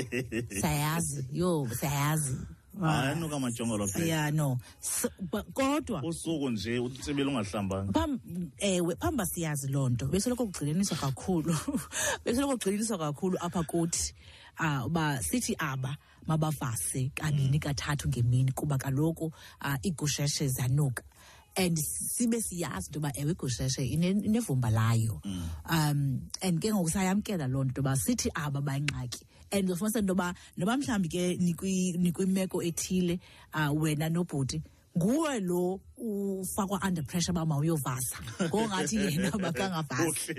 siyayazi 0.60 1.24
yho 1.32 1.68
siyayazi 1.80 2.36
Ah. 2.82 2.92
hayi 3.06 3.20
noka 3.20 3.36
amajongolo 3.36 3.86
phela 3.86 4.04
ya 4.06 4.30
no 4.30 4.58
kodwa 5.54 6.02
usuku 6.02 6.50
nje 6.50 6.78
utsibile 6.78 7.28
ungahlambanga 7.30 8.08
ewe 8.58 8.96
phambi 8.96 9.14
uba 9.14 9.26
siyazi 9.26 9.68
loo 9.70 9.88
nto 9.88 10.06
besoloko 10.10 10.42
kugxiliniswa 10.46 10.96
kakhulu 10.96 11.54
besoloko 12.24 12.52
kugxiliniswa 12.52 12.98
kakhulu 12.98 13.36
apha 13.38 13.62
kuthi 13.70 14.12
um 14.60 14.86
uba 14.86 15.22
sithi 15.22 15.54
aba 15.58 15.96
mabafase 16.26 17.12
kabini 17.14 17.58
mm. 17.58 17.58
kathathu 17.62 18.08
ngemini 18.08 18.52
kuba 18.52 18.76
kaloku 18.78 19.24
um 19.26 19.30
ah, 19.62 19.78
iigusheshe 19.86 20.48
zanuka 20.48 21.02
and 21.56 21.78
sibe 21.78 22.42
siyazi 22.42 22.86
into 22.88 22.98
yoba 22.98 23.10
ewe 23.14 23.32
igusheshe 23.32 23.84
inevumba 23.86 24.70
layo 24.70 25.20
mm. 25.24 25.42
um 25.70 26.20
and 26.42 26.58
ke 26.62 26.72
ngoku 26.74 26.90
sayamkela 26.90 27.46
loo 27.46 27.62
nto 27.64 27.70
into 27.70 27.80
yoba 27.82 27.92
sithi 27.96 28.28
aba 28.34 28.60
bayingxaki 28.66 29.22
and 29.54 29.68
uzofumanisa 29.68 29.98
into 30.00 30.12
yoba 30.14 30.34
noba 30.56 30.76
mhlawumbi 30.76 31.08
ke 31.08 31.96
nikwimeko 31.98 32.62
ethile 32.62 33.20
uh, 33.54 33.70
wena 33.82 34.08
nobhuti 34.08 34.62
nguwe 34.96 35.40
lo 35.40 35.80
ufakwa 35.96 36.80
under 36.86 37.04
pressure 37.04 37.32
uba 37.32 37.46
mawuyovasa 37.46 38.16
ngongathi 38.48 38.96
yena 38.96 39.30
makangavasi 39.42 40.34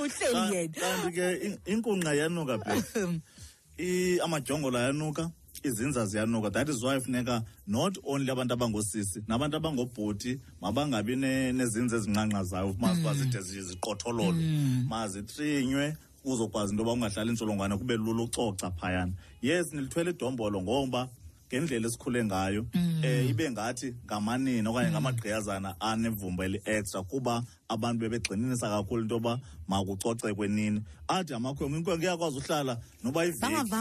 uhleli 0.00 0.56
yena 0.56 0.68
kanti 0.80 1.12
ke 1.14 1.58
inkunqa 1.72 2.14
yanuka 2.14 2.58
ble 2.58 4.20
amajongola 4.24 4.82
yanuka 4.86 5.30
izinza 5.62 6.06
ziyanuka 6.06 6.50
that 6.52 6.68
is 6.68 6.82
why 6.82 6.98
funeka 7.00 7.42
not 7.66 7.96
only 8.04 8.30
abantu 8.32 8.54
abangoosisi 8.54 9.22
nabantu 9.28 9.56
abangoobhoti 9.56 10.40
mabangabi 10.60 11.16
nezinzi 11.16 11.96
ezinqanqazayo 11.96 12.76
mazibazide 12.78 13.38
mm. 13.40 13.62
ziqothololo 13.68 14.32
mm. 14.32 14.84
mazithrinywe 14.88 15.96
uzokwazi 16.24 16.70
into 16.72 16.82
yoba 16.82 16.92
ungahlali 16.92 17.30
intsholongwane 17.30 17.76
kube 17.78 17.96
lula 17.96 18.22
ucoca 18.24 18.70
phayana 18.70 19.12
yes 19.42 19.72
nilithwele 19.72 20.10
idombolo 20.10 20.62
ngoba 20.62 21.08
ngendlela 21.48 21.88
esikhule 21.88 22.24
ngayo 22.24 22.66
mm. 22.74 23.04
eh 23.04 23.30
ibe 23.30 23.50
ngathi 23.50 23.94
ngamanini 24.06 24.68
okanye 24.68 24.86
mm. 24.88 24.92
ngamagqiyazana 24.94 25.80
anevumba 25.80 26.44
eli-extra 26.44 27.02
kuba 27.02 27.44
abantu 27.68 28.00
bebegxininisa 28.00 28.68
kakhulu 28.68 29.02
into 29.02 29.14
yoba 29.14 29.40
makucoce 29.68 30.34
kwenini 30.34 30.82
ade 31.08 31.34
amakhwenkwe 31.34 31.78
inkwenkwe 31.78 32.04
iyakwazi 32.06 32.38
uhlala 32.38 32.78
noba 33.02 33.20
iveki 33.26 33.74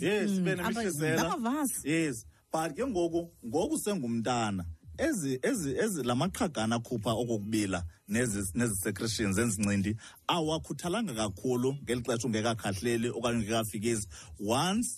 yes 0.00 0.30
mm. 0.30 1.66
ibe 1.84 2.14
but 2.52 2.74
ke 2.74 2.82
ngoku 2.86 3.30
ngoku 3.46 3.78
sengumntana 3.78 4.64
ezi 5.00 5.38
ezi 5.50 5.74
ezi 5.80 6.02
lamaqhagana 6.02 6.76
akhupha 6.76 7.10
okokubila 7.22 7.80
nezi 8.14 8.40
nezi 8.58 8.74
secretions 8.84 9.38
enzincindi 9.38 9.92
awakhuthalanga 10.36 11.14
kakhulu 11.20 11.68
ngeli 11.82 12.02
xesha 12.06 12.26
ungekakhahleli 12.28 13.08
okanye 13.16 13.36
ungekafikisi 13.38 14.06
once 14.56 14.88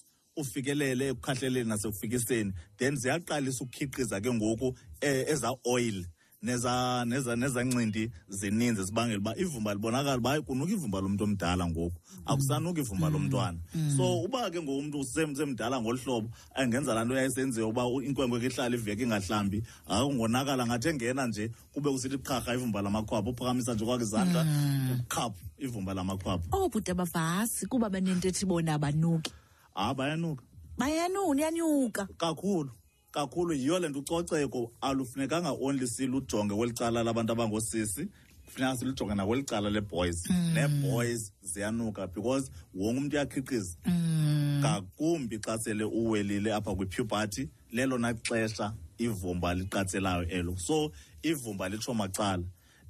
ufikelele 0.40 1.02
ekukhahleleni 1.10 1.68
nasekufikiseni 1.72 2.50
then 2.78 2.92
ziyaqalisa 3.02 3.60
ukukhiqiza 3.64 4.20
ke 4.24 4.30
ngoku 4.34 4.68
eh, 5.02 5.22
ezaa 5.32 5.54
oyile 5.64 6.06
neza 6.42 7.04
neza 7.04 7.36
nezancindi 7.36 8.10
zininzi 8.28 8.84
zibangela 8.84 9.18
uba 9.18 9.36
ivumba 9.38 9.72
libonakala 9.74 10.18
uba 10.18 10.42
kunuka 10.42 10.72
ivumba 10.72 11.00
lomntu 11.00 11.24
omdala 11.24 11.66
ngoku 11.70 11.94
akusanuka 12.26 12.80
ivumba 12.82 13.06
mm. 13.10 13.12
lomntwana 13.12 13.58
mm. 13.74 13.94
so 13.96 14.20
uba 14.26 14.50
ke 14.50 14.58
ngoumntu 14.60 15.04
semdala 15.06 15.78
ngolu 15.80 15.98
hlobo 16.04 16.28
angenza 16.54 16.94
laa 16.94 17.04
nto 17.06 17.14
yayisenziwa 17.14 17.68
uba 17.70 17.82
inkwenkwe 18.04 18.40
kihlala 18.42 18.74
iveke 18.76 19.02
ingahlambi 19.06 19.62
akungonakala 19.86 20.66
ngathi 20.66 20.88
engena 20.90 21.26
nje 21.30 21.44
kube 21.74 21.90
kusithi 21.94 22.18
qharha 22.18 22.54
ivumba 22.58 22.82
lamakhwapha 22.82 23.30
uphakamisa 23.30 23.74
nje 23.78 23.84
kwakhe 23.86 24.04
zandla 24.10 24.42
mm. 24.44 24.98
ukhaphu 25.06 25.38
ivumba 25.62 25.94
lamakhwapha 25.94 26.50
obhude 26.56 26.90
oh, 26.92 26.94
bavasi 26.98 27.66
kuba 27.70 27.86
benento 27.88 28.26
ethi 28.28 28.42
bona 28.46 28.74
abanuki 28.74 29.30
ha 29.78 29.88
ah, 29.88 29.94
bayanuka 29.94 30.42
bayanuka 30.78 31.34
niyanyuka 31.38 32.02
kakhulu 32.18 32.70
kakhulu 33.12 33.52
yiyo 33.54 33.78
le 33.78 33.88
nto 33.88 33.98
ucoceko 34.00 34.72
alufunekanga 34.80 35.52
only 35.60 35.86
silujonge 35.86 36.54
kweli 36.54 36.72
cala 36.72 37.02
labantu 37.02 37.32
abangosisi 37.32 38.08
funeka 38.46 38.76
silujonge 38.76 39.14
nakweli 39.14 39.42
cala 39.44 39.70
lee-boys 39.70 40.30
mm. 40.30 40.54
nee-boys 40.54 41.32
ziyanuka 41.42 42.06
because 42.14 42.50
wonke 42.74 43.00
umntu 43.00 43.16
uyakhiqiza 43.16 43.76
mm. 43.86 44.58
ngakumbi 44.60 45.38
xa 45.44 45.58
sele 45.58 45.84
uwelile 45.84 46.54
apha 46.54 46.74
kwipubarty 46.74 47.48
lelona 47.72 48.14
xesha 48.24 48.72
ivumba 48.98 49.54
liqatselayo 49.54 50.28
elo 50.28 50.56
so 50.56 50.92
ivumba 51.22 51.68
litsho 51.68 51.94
macala 51.94 52.44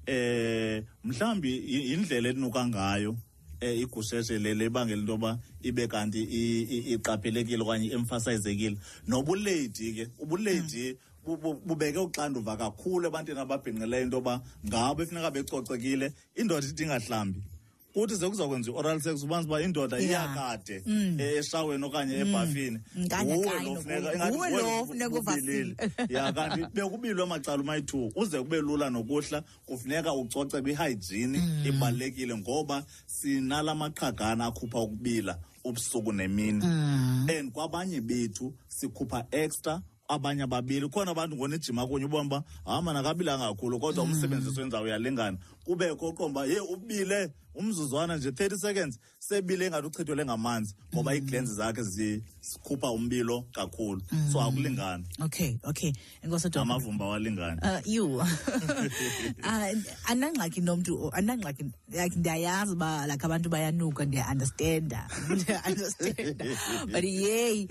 um 0.09 0.83
mhlawumbi 1.05 1.51
yindlela 1.89 2.29
enuka 2.29 2.67
ngayo 2.69 3.17
Eh, 3.63 3.79
iguseshe 3.81 4.39
lelo 4.39 4.65
ibangela 4.65 5.01
into 5.01 5.13
yoba 5.13 5.39
ibe 5.63 5.87
kanti 5.87 6.21
iqaphelekile 6.95 7.63
okanye 7.63 7.93
emfasayizekile 7.95 8.77
nobuleyidi 9.07 9.87
ke 9.95 10.05
ubuleyidi 10.19 10.99
hmm. 11.25 11.61
bubeke 11.69 11.99
uxanduva 12.03 12.57
kakhulu 12.59 13.07
ebantwini 13.07 13.39
ababhinqileyo 13.47 14.03
into 14.03 14.17
yoba 14.19 14.35
ngabo 14.67 14.99
efuneka 15.05 15.31
becocekile 15.35 16.07
indoda 16.41 16.67
ithi 16.71 16.83
ingahlambi 16.83 17.41
uthi 17.95 18.17
sekuzakwenza 18.17 18.71
i-oral 18.71 19.01
sex 19.01 19.23
ubanzi 19.23 19.49
uba 19.49 19.61
indoda 19.63 20.01
iyakade 20.01 20.83
mm. 20.87 21.17
e-, 21.21 21.35
eshaweni 21.37 21.85
okanye 21.85 22.17
mm. 22.17 22.21
ebhafini 22.23 22.79
nguwe 24.31 24.51
lofunekaubilile 24.51 25.75
ya 26.11 26.33
kanti 26.33 26.67
bekubilwe 26.75 27.23
amacala 27.23 27.63
umayi-two 27.63 28.13
uze 28.17 28.39
kube 28.43 28.61
lula 28.61 28.91
nokuhla 28.91 29.43
kufuneka 29.67 30.13
ucoce 30.15 30.63
kwihygiene 30.63 31.39
mm. 31.39 31.67
ibalulekile 31.67 32.37
ngoba 32.37 32.85
sinala 33.07 33.75
maqhagana 33.75 34.47
akhupha 34.47 34.81
ukubila 34.81 35.39
ubusuku 35.65 36.13
nemini 36.13 36.65
and 37.29 37.53
kwabanye 37.53 38.01
bethu 38.01 38.55
sikhupha 38.69 39.27
extra 39.31 39.83
abanye 40.09 40.43
ababili 40.43 40.87
kukhona 40.89 41.11
abantu 41.11 41.37
ngonijima 41.37 41.87
kunye 41.87 42.05
ubona 42.05 42.25
uba 42.25 42.45
hamba 42.65 42.91
ah, 42.91 42.95
nakabilanga 42.95 43.49
kakhulu 43.55 43.79
kodwa 43.81 44.05
umsebenzisi 44.05 44.61
wenzawo 44.61 44.85
uyalingana 44.85 45.39
kubekho 45.65 46.13
qomba 46.13 46.45
ye 46.47 46.61
ubile 46.61 47.31
umzuzwana 47.55 48.17
nje 48.17 48.29
30 48.31 48.57
seconds 48.57 48.99
sebile 49.19 49.71
ngathi 49.71 49.87
uchithwele 49.87 50.25
ngamanzi 50.25 50.75
ngoba 50.95 51.11
mm. 51.11 51.17
iglands 51.17 51.51
zakhe 51.51 51.83
zisikhupha 51.83 52.91
umbilo 52.91 53.45
kakhulu 53.53 54.03
so 54.33 54.41
mm. 54.41 54.47
akulingani 54.49 55.05
okay 55.25 55.59
okay 55.63 55.93
enkosadoa 56.23 56.63
amavumba 56.63 57.05
awalingani 57.05 57.61
uh, 57.63 57.81
you 57.95 58.07
uh, 58.17 58.29
andangxaki 60.11 60.61
nomntu 60.61 61.11
andangxaki 61.15 61.65
like 61.99 62.17
ndiyayazi 62.19 62.73
uba 62.73 63.07
like 63.07 63.27
abantu 63.27 63.49
bayanuka 63.49 64.05
ndiyaunderstanda 64.05 65.09
ndiyaunderstanda 65.37 66.45
but 66.93 67.05
yey 67.05 67.69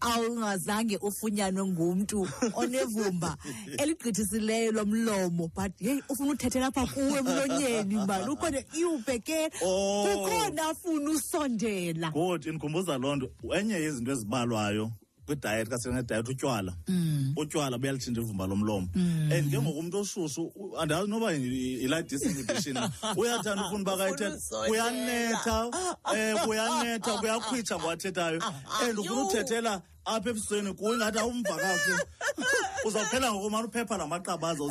awungazange 0.00 0.96
ufunyanwe 0.96 1.64
ngumntu 1.66 2.28
onevumba 2.52 3.36
eligqithisileyo 3.80 4.72
lomlomo 4.72 5.48
but 5.54 5.80
yeyi 5.80 6.02
ufuna 6.08 6.30
uthethe 6.32 6.60
lapha 6.60 6.86
kuwe 6.86 7.18
emlonyeni 7.18 7.96
mbani 7.96 8.28
ukhona 8.30 8.62
ubhekele 9.08 9.50
oh. 9.64 10.06
kukhona 10.06 10.68
afuna 10.68 11.10
usondela 11.10 12.10
good 12.10 12.44
indikhumbuza 12.46 12.98
loo 13.00 13.16
nto 13.16 13.30
enye 13.58 13.74
yezinto 13.74 14.10
ezibalwayo 14.12 14.90
kwidayethi 15.26 15.70
kasenedayethi 15.70 16.30
utywala 16.30 16.74
mm. 16.88 17.32
utywala 17.36 17.78
buyalithinda 17.78 18.20
ivumba 18.20 18.46
lomlomo 18.46 18.88
mm. 18.94 19.32
and 19.32 19.50
ke 19.50 19.56
ngoku 19.62 19.78
umntu 19.78 19.98
oshushu 20.00 20.52
andazi 20.80 21.10
noba 21.10 21.32
yiladisinibishini 21.32 22.80
uyathanda 23.16 23.66
ufuna 23.66 23.80
uba 23.82 23.96
kayithetha 23.96 24.36
kuyanetha 24.68 25.64
um 25.66 26.38
kuyanetha 26.44 27.12
kuyakhwitsha 27.18 27.78
ngowathethayo 27.78 28.40
ah, 28.42 28.54
ah, 28.70 28.84
and 28.88 28.98
ufuna 28.98 29.24
uthethela 29.24 29.82
apha 30.14 30.30
ebusweni 30.30 30.72
kungathi 30.74 30.94
ingathi 30.94 31.18
awumva 31.18 31.54
kakuhle 31.56 32.06
uzawuphela 32.86 33.32
ngokumane 33.32 33.66
uphepha 33.68 33.96
la 33.98 34.06
maqabaza 34.06 34.64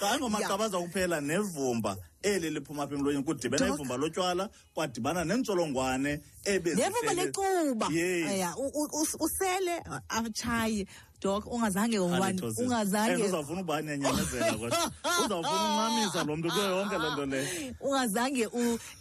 kangomaqabaza 0.00 0.76
kuphela 0.82 1.16
nevumba 1.20 1.92
eli 2.22 2.48
liphuma 2.56 2.82
apha 2.84 2.94
emlonyeni 2.96 3.24
kudibena 3.26 3.66
ivumba 3.70 3.96
lotywala 4.00 4.44
kwadibana 4.74 5.22
nentsholongwane 5.28 6.12
ebevumba 6.52 7.12
lecuba 7.18 7.86
usele 9.24 9.74
atshaye 10.16 10.86
dok 11.22 11.46
ungazange 11.52 11.98
ungazangeuzawufuna 11.98 13.60
uba 13.60 13.82
nenyamezelauzawufuna 13.82 15.54
uncamisa 15.70 16.24
lo 16.24 16.36
mntu 16.36 16.50
kuyo 16.50 16.76
yonke 16.76 16.98
loo 16.98 17.12
nto 17.14 17.26
leyo 17.26 17.48
ungazange 17.86 18.48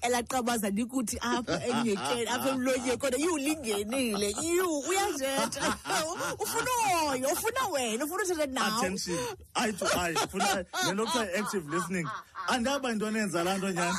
elaqabaza 0.01 0.69
ndikuthi 0.69 1.17
apha 1.21 1.65
enyekeni 1.67 2.27
apha 2.29 2.49
emlonye 2.49 2.97
kodwa 2.97 3.19
yiw 3.19 3.37
lingenile 3.37 4.29
iyu 4.41 4.69
uyazetha 4.89 5.77
ufuna 6.43 6.71
uhoyo 6.85 7.27
ufuna 7.33 7.67
wena 7.73 8.05
ufuna 8.05 8.23
uthetha 8.23 8.45
nawattention 8.45 9.17
eye 9.63 9.73
to 9.73 9.85
eye 9.85 10.15
funa 10.31 10.65
nento 10.85 11.05
kuthiwa 11.05 11.33
active 11.39 11.75
listening 11.75 12.07
andaba 12.47 12.91
into 12.91 13.11
nenza 13.11 13.43
laa 13.43 13.57
nto 13.57 13.71
nyani 13.71 13.97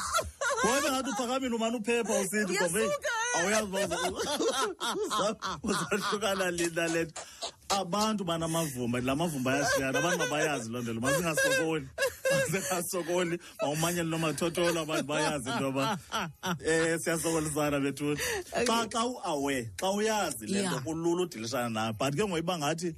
ngoba 0.64 0.80
ngathi 0.90 1.10
uphakamile 1.10 1.54
umane 1.56 1.76
uphepha 1.76 2.20
usithi 2.20 2.58
gobe 2.58 2.88
awuyazi 3.34 3.64
uba 3.64 3.88
uzahlukana 5.62 6.50
linda 6.50 6.86
leto 6.88 7.22
abantu 7.80 8.24
banamavumba 8.24 9.00
la 9.00 9.16
mavumba 9.16 9.54
ayasiyana 9.54 9.98
abantu 9.98 10.18
mabayazi 10.24 10.68
loo 10.70 10.80
nto 10.82 10.92
lo 10.94 11.00
mazingasokoli 11.00 11.86
mazingasokoli 12.32 13.34
mawumanyele 13.62 14.08
nomathotolo 14.10 14.78
abantu 14.84 15.04
bayazi 15.08 15.48
intoyoba 15.50 15.98
um 16.44 16.56
eh, 16.66 16.98
siyasokolisana 17.00 17.80
bethuni 17.80 18.20
xa 18.66 18.88
xa 18.92 19.02
uawe 19.08 19.56
xa 19.80 19.88
uyazi 19.90 20.44
le 20.46 20.58
nto 20.66 20.78
kulula 20.84 21.22
udilishana 21.24 21.68
nayo 21.70 21.92
but 21.98 22.14
ke 22.16 22.22
ngoyiba 22.24 22.58
ngathi 22.58 22.94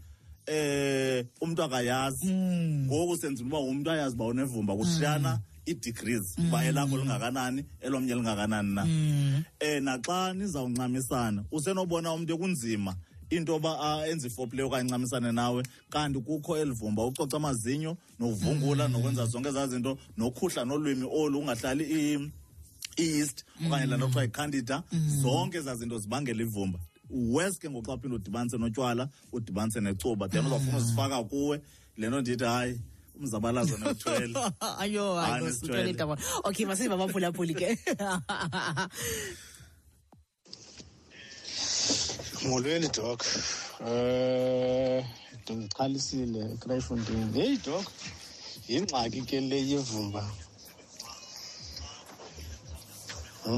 um 0.49 1.25
umntu 1.41 1.61
akayazi 1.63 2.27
hmm. 2.27 2.87
ngoku 2.87 3.17
senzela 3.17 3.47
uba 3.49 3.59
umntu 3.61 3.91
ayazi 3.91 4.15
uba 4.15 4.25
unevumba 4.25 4.73
hmm. 4.73 4.81
kushiyana 4.83 5.41
ii-degrees 5.69 6.37
hmm. 6.37 6.49
uba 6.49 6.65
elakho 6.65 6.97
lingakanani 6.97 7.65
elomnye 7.81 8.15
lingakanani 8.15 8.75
na 8.75 8.83
um 8.85 9.43
naxa 9.81 10.33
nizawuncamisana 10.33 11.45
usenobona 11.51 12.13
umntu 12.13 12.35
ekunzima 12.35 12.97
into 13.37 13.53
yoba 13.59 14.07
enze 14.09 14.27
ifopileyo 14.27 14.69
okanye 14.69 14.85
ncamisane 14.89 15.33
nawe 15.33 15.63
kanti 15.91 16.21
kukho 16.21 16.57
elivumba 16.57 17.07
ucoca 17.07 17.37
amazinyo 17.37 17.97
novungula 18.21 18.89
nokwenza 18.89 19.27
zonke 19.27 19.49
ezaa 19.49 19.67
zinto 19.67 19.99
nokhuhla 20.17 20.65
nolwimi 20.65 21.07
olu 21.11 21.39
ungahlali 21.41 22.31
east 22.97 23.45
okanye 23.67 23.87
laa 23.87 23.97
nto 23.97 24.07
kuthiwa 24.07 24.25
yicandida 24.25 24.83
zonke 25.23 25.57
ezaa 25.59 25.75
zinto 25.75 25.99
zibangela 25.99 26.43
ivumba 26.43 26.79
wes 27.11 27.59
ke 27.59 27.69
ngoxa 27.69 27.99
phinde 28.01 28.17
udibanise 28.17 28.59
notywala 28.59 29.09
udibanise 29.33 29.81
necuba 29.81 30.29
then 30.29 30.47
uzawufuna 30.47 30.77
uzifaka 30.79 31.25
kuwe 31.25 31.61
le 31.97 32.09
nto 32.09 32.21
ndithi 32.21 32.45
hayi 32.45 32.81
umzabalazo 33.21 33.77
nothwele 33.79 34.39
ayo 34.81 35.23
okay 36.45 36.67
masiba 36.67 36.97
bavulaphuli 36.97 37.55
ke 37.55 37.79
molweni 42.45 42.89
dok 42.97 43.19
um 43.81 43.87
uh, 43.87 45.05
ndixhalisile 45.59 46.41
ekrayfondini 46.55 47.27
heyi 47.37 47.57
dok 47.67 47.87
yingxaki 48.69 49.21
ke 49.29 49.39
le 49.51 49.59
yevumba 49.71 50.23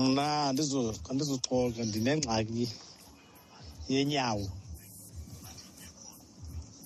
mna 0.04 0.24
andizuxoka 0.48 1.80
ndinengxaki 1.88 2.64
yenyawo 3.92 4.46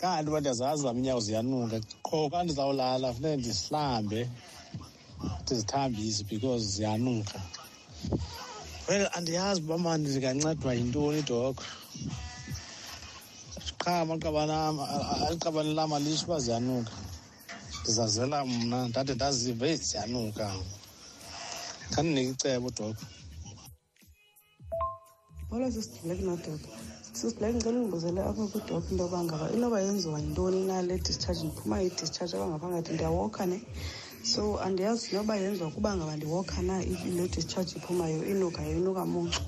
kanti 0.01 0.27
uba 0.31 0.39
ndiyazazi 0.41 0.81
uba 0.83 0.93
inyawo 1.01 1.21
ziyanuka 1.27 1.77
qho 2.07 2.17
xa 2.33 2.39
ndizawulala 2.45 3.07
funeke 3.17 3.37
ndizihlambe 3.41 4.21
ndizithambise 5.43 6.21
because 6.31 6.63
ziyanuka 6.75 7.39
well 8.89 9.05
andiyazi 9.17 9.59
uba 9.65 9.77
mani 9.85 10.03
ndingancedwa 10.05 10.71
yintoni 10.79 11.23
doko 11.31 11.63
qha 13.83 13.95
maqabani 14.11 15.73
lam 15.79 15.91
alitsho 15.99 16.25
uba 16.27 16.39
ziyanuka 16.45 16.95
ndizazela 17.83 18.39
mna 18.51 18.79
ndade 18.91 19.13
ndaziva 19.17 19.65
ei 19.73 19.79
ziyanuka 19.89 20.45
ndandinika 21.89 22.31
icebo 22.33 22.69
doko 22.77 23.05
molo 25.49 25.65
sisidileke 25.75 26.23
nadoda 26.29 26.69
sisidileke 27.19 27.55
ndicela 27.55 27.79
undibuzele 27.81 28.21
apha 28.31 28.43
kwidoko 28.51 28.77
into 28.91 29.03
yobangaba 29.03 29.45
inoba 29.55 29.77
yenziwa 29.85 30.19
yintoni 30.23 30.59
nale 30.69 30.95
discharge 31.07 31.41
ndiphuma 31.45 31.77
idischarge 31.87 32.35
abangaphangathi 32.37 32.91
ndiyawokha 32.95 33.43
ne 33.51 33.59
so 34.33 34.43
andiyazi 34.67 35.07
noba 35.15 35.33
yenziwa 35.43 35.69
kuba 35.77 35.91
ngaba 35.97 36.13
ndiwokha 36.17 36.59
na 36.69 36.75
le 37.17 37.25
discharge 37.35 37.73
iphumayo 37.79 38.19
inuka 38.33 38.61
inuka 38.79 39.05
muncu 39.15 39.43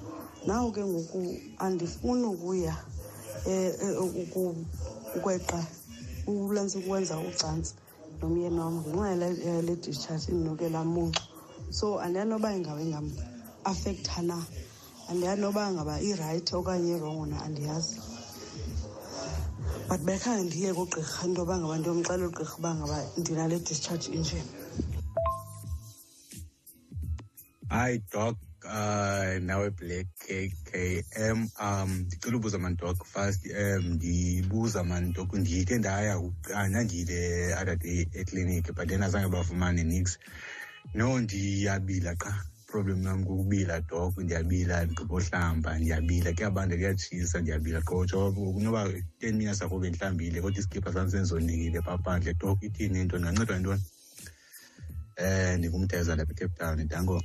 nawo 0.46 0.72
ke 0.72 0.80
ngoku 0.82 1.40
andifuni 1.58 2.24
ukuya 2.26 2.76
eh, 3.46 3.74
eh, 3.80 4.26
ukweqa 5.16 5.66
ulantsi 6.26 6.78
ukwenza 6.78 7.18
ucantsi 7.18 7.74
nomyeni 8.20 8.58
wam 8.60 8.74
ngenxa 8.82 9.08
yale 9.08 9.28
eh, 9.72 9.80
discharge 9.82 10.32
indinuke 10.32 10.68
lamunca 10.68 11.22
so 11.70 11.98
andiyazi 12.00 12.30
noba 12.30 12.48
ingaba 12.56 12.80
ingamafektha 12.82 14.22
na 14.22 14.36
andiyazi 15.08 15.40
noba 15.42 15.62
ngaba 15.72 15.94
irayithi 16.02 16.52
okanye 16.58 16.92
irongo 16.96 17.26
na 17.26 17.38
andiyazi 17.46 17.96
but 19.88 20.00
bekhange 20.02 20.44
ndiye 20.46 20.74
kugqirha 20.74 21.24
into 21.26 21.40
yoba 21.40 21.54
ngaba 21.58 21.74
ndiyomxelela 21.78 22.26
ugqirha 22.28 22.56
uba 22.58 22.70
ngaba 22.74 22.96
ndinale 23.18 23.58
discharge 23.62 24.06
injeni 24.10 24.50
hayi 27.70 28.02
dok 28.12 28.36
Hayi 28.62 29.40
nawe 29.42 29.66
Black 29.76 30.06
KKM 30.22 31.38
um 31.66 31.90
ndicela 32.06 32.36
ubuza 32.38 32.58
mandok 32.64 32.96
first 33.12 33.42
um 33.62 33.84
ndibuza 33.94 34.80
mandok 34.90 35.28
ndithe 35.42 35.74
ndaya 35.82 36.14
nandiyile 36.72 37.18
other 37.58 37.76
day 37.82 38.00
ekliniki 38.20 38.70
but 38.76 38.86
then 38.88 39.02
azange 39.06 39.28
bafumane 39.34 39.82
niks 39.90 40.12
no 40.96 41.06
ndiyabila 41.22 42.12
qha 42.20 42.32
problem 42.68 43.00
nam 43.06 43.18
kukubila 43.26 43.74
dok 43.90 44.12
ndiyabila 44.24 44.74
ndigqibohlamba 44.84 45.68
ndiyabila 45.78 46.28
kuyabanda 46.36 46.74
kuyatshisa 46.78 47.36
ndiyabila 47.40 47.78
qotsho 47.88 48.18
noba 48.64 48.80
ten 49.20 49.34
minutes 49.38 49.62
akube 49.62 49.86
ndihlambile 49.90 50.38
kodwa 50.44 50.60
isikipa 50.60 50.88
sam 50.94 51.06
sendizondikile 51.10 51.78
phaphandle 51.86 52.32
dok 52.40 52.58
ithini 52.66 52.96
into 53.02 53.16
ndingancedwa 53.18 53.56
yintoni 53.58 53.78
um 53.78 53.82
eh, 55.24 55.50
ndingumdezalapha 55.58 56.32
ecape 56.34 56.54
town 56.58 56.78
dango 56.92 57.18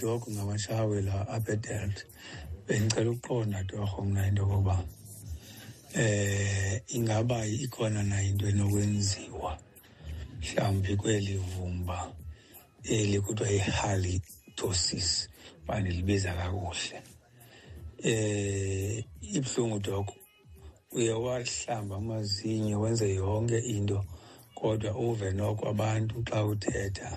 dok 0.00 0.22
ngamashawe 0.34 0.96
la 1.08 1.16
abedelt 1.36 1.96
bengicela 2.66 3.10
ukuqonda 3.10 3.58
dorho 3.70 3.98
mna 4.06 4.22
into 4.28 4.42
yokokuba 4.42 4.76
um 5.94 6.80
ingaba 6.96 7.38
ikhona 7.64 8.00
na 8.10 8.16
into 8.28 8.44
enokwenziwa 8.52 9.52
mhlawumbi 10.42 10.92
kweli 11.00 11.34
vumba 11.50 11.98
eli 12.94 13.16
kuthiwa 13.24 13.50
i-halitosis 13.58 15.10
uba 15.62 15.74
ndilibiza 15.80 16.30
kakuhle 16.38 16.96
um 18.04 19.02
ibuhlungu 19.36 19.78
dok 19.86 20.06
uye 20.96 21.12
wahlamba 21.24 21.94
amazinyo 22.02 22.76
wenze 22.82 23.06
yonke 23.20 23.58
into 23.74 23.98
kodwa 24.58 24.90
uve 25.06 25.28
noko 25.38 25.62
abantu 25.72 26.14
xa 26.28 26.38
uthetha 26.52 27.08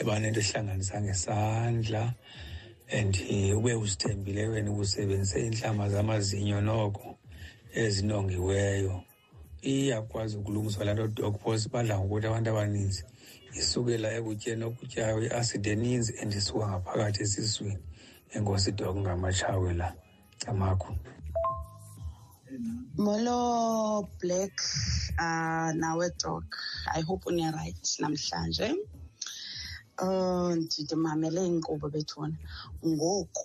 ebanento 0.00 0.40
ehlanganisa 0.42 0.96
ngesandla 1.04 2.02
and 2.98 3.14
ube 3.56 3.70
uzithembile 3.84 4.42
wena 4.52 4.68
ubusebenzise 4.74 5.38
inhlama 5.48 5.84
zamazinyo 5.94 6.58
noko 6.68 7.06
ezinongiweyo 7.82 8.94
iyakwazi 9.72 10.34
ukulungiswa 10.40 10.82
laa 10.86 10.94
nto 10.96 11.06
dog 11.18 11.34
pos 11.42 11.60
badla 11.72 11.94
ngokuthi 11.98 12.26
abantu 12.28 12.48
abaninzi 12.50 13.02
isukela 13.58 14.08
ekutyeni 14.18 14.62
okutyayo 14.70 15.16
iacid 15.28 15.64
eninzi 15.74 16.10
and 16.20 16.30
isuka 16.40 16.64
ngaphakathi 16.70 17.20
esiswini 17.26 17.82
enkosi 18.34 18.70
dok 18.78 18.94
ngamatshawe 19.02 19.70
la 19.80 19.88
camakho 20.42 20.92
molo 23.04 23.36
black 24.20 24.54
uh 25.26 25.70
nawe 25.80 26.06
dok 26.22 26.46
i 26.98 27.00
hope 27.08 27.22
une 27.30 27.46
right 27.58 27.82
namhlanje 28.02 28.68
ndimamele 30.80 31.40
inkqubo 31.50 31.86
bethuna 31.94 32.36
ngoku 32.90 33.44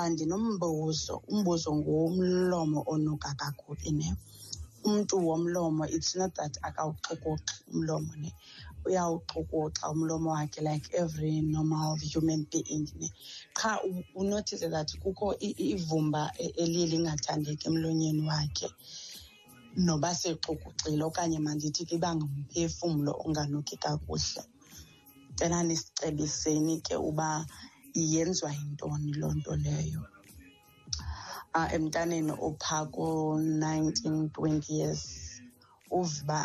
andinombuzo 0.00 1.14
umbuzo 1.32 1.70
ngowomlomo 1.78 2.80
onuka 2.92 3.30
kakhulu 3.40 3.86
ne 4.00 4.08
umntu 4.88 5.14
womlomo 5.26 5.84
it's 5.96 6.12
not 6.18 6.32
that 6.38 6.54
akawuxukuxi 6.68 7.56
umlomo 7.72 8.12
ne 8.22 8.30
uyawuxukuxa 8.86 9.84
umlomo 9.94 10.28
wakhe 10.36 10.60
like 10.68 10.86
every 11.02 11.32
normal 11.54 11.90
human 12.12 12.40
being 12.50 12.86
ne 13.00 13.08
qha 13.58 13.70
unothise 14.20 14.66
that 14.74 14.88
kukho 15.02 15.24
ivumba 15.74 16.22
e-, 16.44 16.54
eliye 16.62 16.86
lingathandeki 16.92 17.64
emlonyeni 17.70 18.22
wakhe 18.30 18.68
noba 19.86 20.10
sexukuxile 20.22 21.02
okanye 21.10 21.38
mandithi 21.46 21.82
ke 21.88 21.94
iba 21.98 22.10
ngumphefumlo 22.16 23.12
onganuki 23.24 23.76
kakuhle 23.84 24.42
ndicela 25.38 25.62
nisicebiseni 25.68 26.74
ke 26.86 26.94
uba 27.08 27.28
yenziwa 28.12 28.50
yintoni 28.58 29.10
loo 29.20 29.32
nto 29.38 29.52
leyo 29.64 30.02
uh, 31.56 31.68
emntaneni 31.76 32.32
opha 32.46 32.78
ko-nineteen 32.94 34.18
twenty 34.34 34.72
years 34.80 35.02
uva 36.00 36.38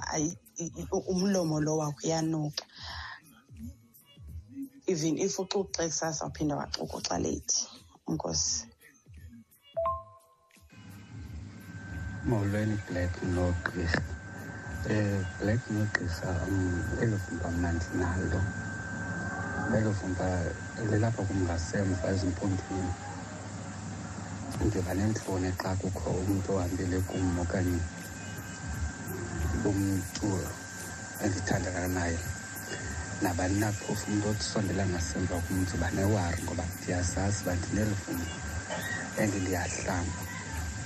uba 0.95 1.01
umlomo 1.12 1.56
lo 1.65 1.73
wakho 1.82 2.01
uyanuka 2.06 2.63
even 4.91 5.13
if 5.25 5.34
uxuxa 5.41 5.84
kusasa 5.89 6.21
uphinde 6.29 6.53
waxukuxa 6.60 7.15
leyithi 7.23 7.62
enkosi 8.10 8.60
molweni 12.29 12.75
black 12.88 13.13
nogqirha 13.36 14.01
um 14.93 15.17
black 15.39 15.62
nogqirha 15.75 16.29
um 16.51 16.67
elo 17.03 17.17
vimba 17.23 17.49
mandi 17.62 17.88
nalo 18.01 18.41
melofunta 19.69 20.25
elelapha 20.81 21.21
kumlasem 21.23 21.87
fazimpundu 22.01 22.61
mina 22.71 22.93
isiphethe 24.49 24.79
valent 24.87 25.17
phone 25.25 25.49
xa 25.61 25.71
kukho 25.81 26.09
umuntu 26.21 26.49
ohambele 26.55 26.97
kummokani 27.07 27.77
umntu 29.69 30.29
endithandana 31.23 31.87
naye 31.97 32.17
nabani 33.23 33.55
lapho 33.63 33.91
umuntu 34.03 34.25
utsusondela 34.33 34.83
nasemba 34.93 35.35
kumuntu 35.45 35.73
banewari 35.81 36.39
ngoba 36.45 36.65
siyazazi 36.79 37.39
bathi 37.45 37.69
nelivumi 37.75 38.27
endiyahlamba 39.21 40.21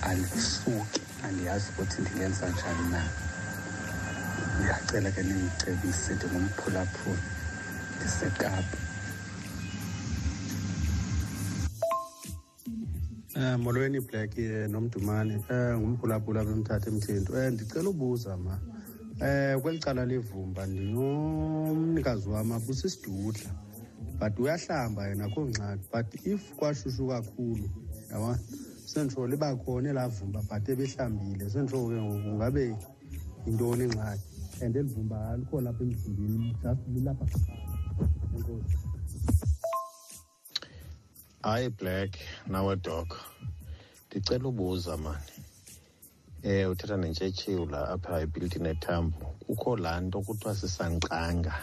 alikusuke 0.07 0.99
andiyazi 1.25 1.65
ukuthi 1.71 1.95
indlela 2.01 2.33
isanjani 2.35 2.85
naye 2.93 3.11
uyacela 4.59 5.07
ukuthi 5.09 5.23
ningicebise 5.27 6.11
ngomphulaphulo 6.31 7.23
esekapa 8.07 8.77
Eh 13.37 13.55
molweni 13.63 13.99
Black 14.09 14.31
eh, 14.41 14.65
nomdumane 14.73 15.35
eh 15.55 15.73
ngumphulaphula 15.79 16.41
bemthatha 16.47 16.87
emthinto 16.91 17.31
eh 17.41 17.49
ndicela 17.53 17.89
ubuza 17.93 18.31
ma 18.45 18.53
eh 19.27 19.53
kwelicala 19.61 20.01
levumba 20.11 20.61
ndinomnikazi 20.71 22.25
wami 22.33 22.53
abusisidudla 22.57 23.49
but 24.19 24.33
uyahlamba 24.43 25.01
yena 25.09 25.23
akho 25.27 25.39
ngxaki 25.49 25.83
but 25.91 26.07
if 26.33 26.41
kwashushu 26.59 27.03
kakhulu 27.11 27.65
yaba 28.11 28.33
senditsho 28.91 29.21
liba 29.31 29.49
khona 29.61 29.87
elaa 29.91 30.09
vumba 30.17 30.39
but 30.49 30.63
ebehlambile 30.73 31.43
senditsho 31.53 31.77
ke 31.91 31.97
ngoku 32.05 32.29
ngabe 32.39 32.63
yintoni 33.45 33.83
ingxaki 33.87 34.27
and 34.63 34.73
elivumba 34.79 35.15
alikho 35.31 35.55
lapha 35.65 35.81
emzimbeni 35.85 36.47
just 36.61 36.81
lilapha 36.93 37.25
hayi 41.43 41.69
black 41.69 42.09
nawe 42.47 42.75
dok 42.75 43.09
ndicela 44.07 44.47
ubuza 44.51 44.93
mani 45.03 45.31
eh 46.45 46.69
uthetha 46.71 46.97
nentshetshilo 47.01 47.63
la 47.73 47.79
apha 47.95 48.21
ebuilding 48.23 48.67
ethambo 48.73 49.19
kukho 49.45 49.71
laa 49.83 49.99
nto 50.05 50.17
kuthiwa 50.25 50.53
sisanqanga 50.61 51.55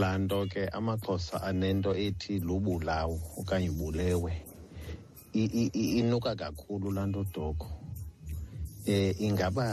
laa 0.00 0.18
nto 0.22 0.36
ke 0.52 0.62
amaxhosa 0.78 1.34
anento 1.48 1.90
ethi 2.06 2.32
lubulawo 2.48 3.16
okanye 3.40 3.68
ubulewe 3.74 4.32
inuka 5.98 6.30
kakhulu 6.42 6.86
laa 6.96 7.08
nto 7.10 7.22
doko 7.36 7.66
eh 8.92 9.10
ingaba 9.26 9.66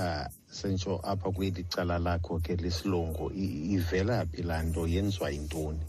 sentsho 0.53 0.97
apha 1.03 1.31
kweli 1.31 1.63
cala 1.69 1.99
lakho 1.99 2.39
ke 2.43 2.55
lesilungu 2.55 3.31
ivela 3.33 4.25
phi 4.31 4.43
laa 4.43 4.63
nto 4.63 4.87
yenziwa 4.87 5.31
yintoni 5.33 5.79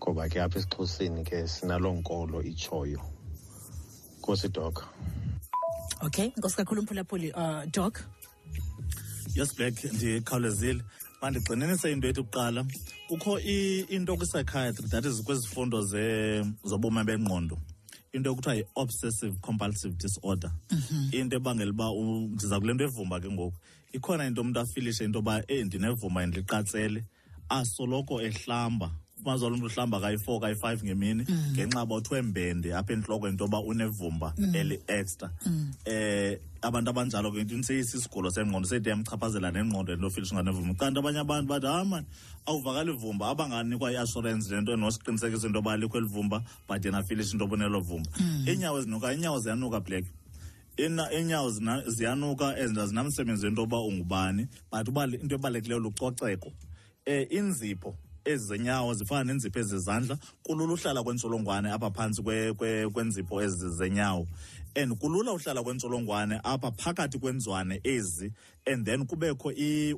ngoba 0.00 0.28
ke 0.28 0.40
apha 0.42 0.58
esixhoseni 0.58 1.24
ke 1.24 1.48
sinaloo 1.48 1.94
nkolo 1.96 2.42
itshoyo 2.42 3.00
nkosi 4.18 4.48
dok 4.48 4.84
okay 6.06 6.28
nkosi 6.36 6.56
kakhulu 6.56 6.80
umphulaphuli 6.80 7.32
um 7.32 7.42
uh, 7.42 7.64
dok 7.72 7.94
yes 9.34 9.56
black 9.56 9.74
ndikhawulezile 9.96 10.80
mandigxininise 11.22 11.86
into 11.92 12.06
ethi 12.08 12.22
kuqala 12.22 12.60
kukho 13.08 13.38
into 13.94 14.16
kwi-psychiatry 14.16 14.88
that 14.88 15.04
is 15.04 15.24
kwizifundo 15.24 15.80
zobume 16.64 17.04
bengqondo 17.04 17.56
into 18.12 18.30
yokuthiwa 18.30 18.56
yi-obsessive 18.56 19.40
compulsive 19.42 19.98
disorder 19.98 20.50
mhm. 20.70 21.14
into 21.14 21.36
ebangela 21.40 21.70
uba 21.70 22.34
ndiza 22.34 22.60
kule 22.60 22.72
nto 22.74 22.84
evumba 22.84 23.20
ke 23.22 23.28
ngoku 23.30 23.56
ikhona 23.96 24.26
into 24.26 24.40
umntu 24.42 24.58
afilishe 24.60 25.04
into 25.04 25.18
yoba 25.18 25.34
eyi 25.48 25.60
eh, 25.60 25.66
ndinevuma 25.66 26.20
ndiliqatsele 26.26 27.00
asoloko 27.48 28.14
ehlamba 28.28 28.88
umazala 29.24 29.52
umntu 29.54 29.68
mhlawumbi 29.68 29.96
kayi-four 30.00 30.40
kayi-five 30.40 30.80
ngemini 30.84 31.24
mm. 31.28 31.52
ngenxa 31.54 31.86
bothiwe 31.86 32.22
mbende 32.22 32.72
apha 32.74 32.92
entloko 32.92 33.28
into 33.28 33.44
yoba 33.44 33.60
unevumba 33.60 34.34
mm. 34.38 34.54
eli-extra 34.56 35.30
um 35.46 35.52
mm. 35.52 35.72
eh, 35.86 36.40
abantu 36.62 36.90
abanjalo 36.90 37.32
ke 37.32 37.38
into 37.40 37.62
sengqondo 37.62 38.30
sethe 38.66 38.90
yamchaphazela 38.90 39.50
nengqondo 39.52 39.96
loo 39.96 40.10
filisha 40.10 40.34
nganevumba 40.34 40.74
kanti 40.74 40.98
abanye 40.98 41.20
abantu 41.20 41.48
bathi 41.50 41.66
hayi 41.66 42.04
awuvakali 42.48 42.92
vumba 42.92 43.24
abanganikwa 43.28 43.92
i-assurance 43.92 44.48
le 44.50 44.60
nto 44.60 44.76
nosiqinisekiso 44.76 45.46
into 45.46 45.58
yoba 45.58 45.72
alikho 45.72 45.98
elivumba 45.98 46.42
but 46.68 46.84
yena 46.84 47.02
filisha 47.02 47.32
into 47.32 47.44
obunelo 47.44 47.80
vumba 47.80 48.10
iinyawo 48.46 48.78
ezinuka 48.78 49.12
iinyawo 49.14 49.38
ziyanuka 49.40 49.80
black 49.80 50.04
iinyawo 50.78 51.48
ziyanuka 51.90 52.56
ezinto 52.58 52.82
azinamsebenzi 52.82 53.46
into 53.46 53.60
yoba 53.60 53.78
ungubani 53.80 54.48
but 54.70 54.86
into 55.12 55.34
ebalulekileyo 55.36 55.78
lucoceko 55.80 56.52
um 57.06 57.24
inzipho 57.30 57.96
ezi 58.32 58.46
zenyawo 58.46 58.94
zifana 58.94 59.24
nenzipho 59.24 59.58
ezizandla 59.58 60.18
kulula 60.44 60.72
uhlala 60.72 61.02
kwentsolongwane 61.02 61.70
apha 61.72 61.90
phantsi 61.90 62.22
kwenzipho 62.92 63.34
kwe, 63.34 63.44
ezi 63.44 63.70
zenyawo 63.70 64.26
and 64.76 64.98
kulula 64.98 65.32
uhlala 65.32 65.62
kwentsolongwane 65.62 66.40
apha 66.44 66.70
phakathi 66.72 67.18
kwenzwane 67.18 67.80
ezi 67.84 68.32
and 68.66 68.86
then 68.86 69.06
kubekho 69.06 69.48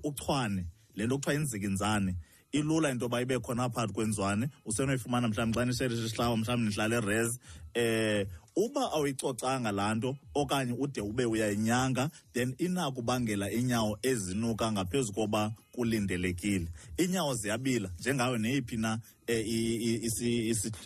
uchwane 0.08 0.64
le 0.94 1.06
nto 1.06 1.18
kuthiwa 1.18 1.34
inzikinzane 1.36 2.16
ilula 2.52 2.90
into 2.90 3.04
yoba 3.04 3.20
ibe 3.20 3.38
khona 3.38 3.70
phakathi 3.70 3.92
kwenzwane 3.92 4.48
usenoyifumana 4.66 5.28
mhlawumbi 5.28 5.58
xa 5.58 5.64
nishelishihlawa 5.66 6.36
mhlawumbi 6.36 6.68
nihlala 6.68 6.96
erezi 6.96 7.38
eh 7.74 8.26
uba 8.56 8.92
awuyicocanga 8.92 9.72
laa 9.72 9.94
nto 9.94 10.16
okanye 10.34 10.72
ude 10.78 11.00
ube 11.00 11.24
uyayinyanga 11.24 12.10
then 12.34 12.54
inakubangela 12.58 13.50
inyawo 13.50 13.98
ezinuka 14.02 14.72
ngaphezu 14.72 15.12
koba 15.12 15.52
kulindelekile 15.72 16.66
inyawo 16.98 17.34
ziyabila 17.34 17.90
njengayo 18.00 18.38
neyiphi 18.38 18.76
na 18.76 18.98
eh, 19.26 19.46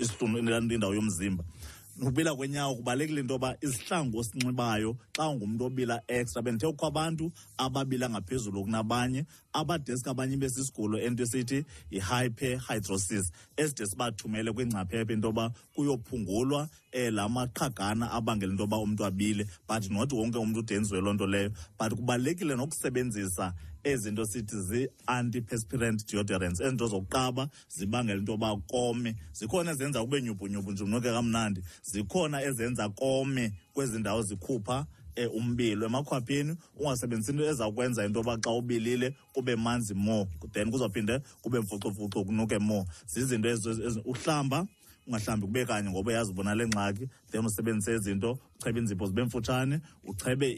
isihlundindawo 0.01 0.94
yomzimba 0.94 1.44
ukubila 2.01 2.35
kwenyawo 2.35 2.75
kubalulekile 2.75 3.20
into 3.20 3.33
yoba 3.35 3.57
izihlangu 3.61 4.18
osinxibayo 4.18 4.96
xa 5.16 5.29
ungumntu 5.29 5.64
obila 5.66 5.96
extra 6.09 6.42
bendithe 6.42 6.66
kukho 6.72 6.87
abantu 6.87 7.33
ababila 7.59 8.11
ngaphezulu 8.11 8.64
kunabanye 8.64 9.25
abadeski 9.57 10.09
abanye 10.12 10.37
besisigulo 10.37 10.99
ento 11.01 11.23
esithi 11.25 11.64
yi-hyper 11.90 12.61
hydrosis 12.61 13.33
eside 13.57 13.87
sibathumele 13.87 14.53
kwingcaphephe 14.53 15.11
into 15.12 15.29
yoba 15.29 15.53
kuyophungulwa 15.75 16.69
um 16.95 17.14
la 17.14 17.29
maqhagana 17.29 18.11
abangela 18.12 18.53
into 18.53 18.64
yoba 18.64 18.77
umntu 18.77 19.05
abile 19.05 19.47
but 19.66 19.90
not 19.90 20.11
wonke 20.12 20.37
umntu 20.38 20.61
udenziwe 20.61 21.01
loo 21.01 21.12
nto 21.14 21.27
leyo 21.27 21.51
but 21.79 21.95
kubalulekile 21.95 22.55
nokusebenzisa 22.57 23.55
ezinto 23.85 24.27
sithi 24.27 24.57
zi-antiperspirant 24.61 26.05
deodorance 26.07 26.62
ezinto 26.62 26.87
zokuqaba 26.87 27.49
zibangela 27.69 28.19
into 28.19 28.33
yoba 28.33 28.57
kome 28.69 29.16
zikhona 29.33 29.71
ezenza 29.73 30.01
kube 30.01 30.23
nyubhunyubhu 30.23 30.73
njumnoke 30.73 31.09
kamnandi 31.12 31.61
zikhona 31.83 32.42
ezenza 32.42 32.88
kome 32.88 33.53
kwezi 33.73 33.99
ndawo 33.99 34.23
zikhupha 34.23 34.87
Eh, 35.16 35.31
umbili 35.35 35.85
emakhwapheni 35.85 36.57
ungasebenzisi 36.76 37.33
into 37.33 37.44
ezakwenza 37.44 38.05
into 38.05 38.18
yoba 38.18 38.37
xa 38.38 38.50
ubilile 38.50 39.14
kube 39.35 39.57
manzi 39.57 39.94
more 39.94 40.29
then 40.52 40.70
kuzawphinde 40.70 41.20
kube 41.42 41.59
mfucofuco 41.61 42.24
kunuke 42.24 42.59
more 42.59 42.85
zizinto 43.07 43.48
uhlamba 44.05 44.66
ungahlambi 45.07 45.46
kube 45.46 45.64
kanye 45.64 45.90
ngoba 45.90 46.11
uyazi 46.12 46.31
ubona 46.33 46.55
le 46.55 46.66
ngxaki 46.68 47.09
then 47.31 47.46
usebenzise 47.46 47.94
izinto 47.96 48.38
uchebe 48.61 48.81
inzipho 48.81 49.07
zibe 49.07 49.24
mfutshane 49.24 49.81
uchebe 50.05 50.52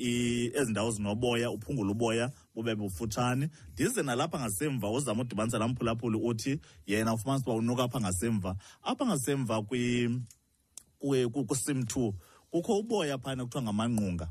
ezi 0.54 0.70
ndawo 0.70 0.90
zinoboya 0.90 1.50
uphungule 1.50 1.90
uboya 1.90 2.32
bube 2.54 2.74
bufutshane 2.74 3.50
ndize 3.74 4.02
nalapha 4.02 4.40
ngasemva 4.40 4.90
uzama 4.90 5.22
udibanisa 5.22 5.58
laa 5.58 5.68
mphulaphuli 5.68 6.18
uthi 6.24 6.60
yena 6.86 7.14
ufumanisa 7.14 7.46
uba 7.50 7.58
unuka 7.58 7.82
apha 7.84 8.00
ngasemva 8.00 8.56
apha 8.82 9.06
ngasemva 9.06 9.62
kwisim 9.62 11.84
two 11.86 12.14
kukho 12.50 12.78
uboya 12.78 13.18
phana 13.18 13.44
kuthiwa 13.44 13.62
ngamanqunga 13.62 14.28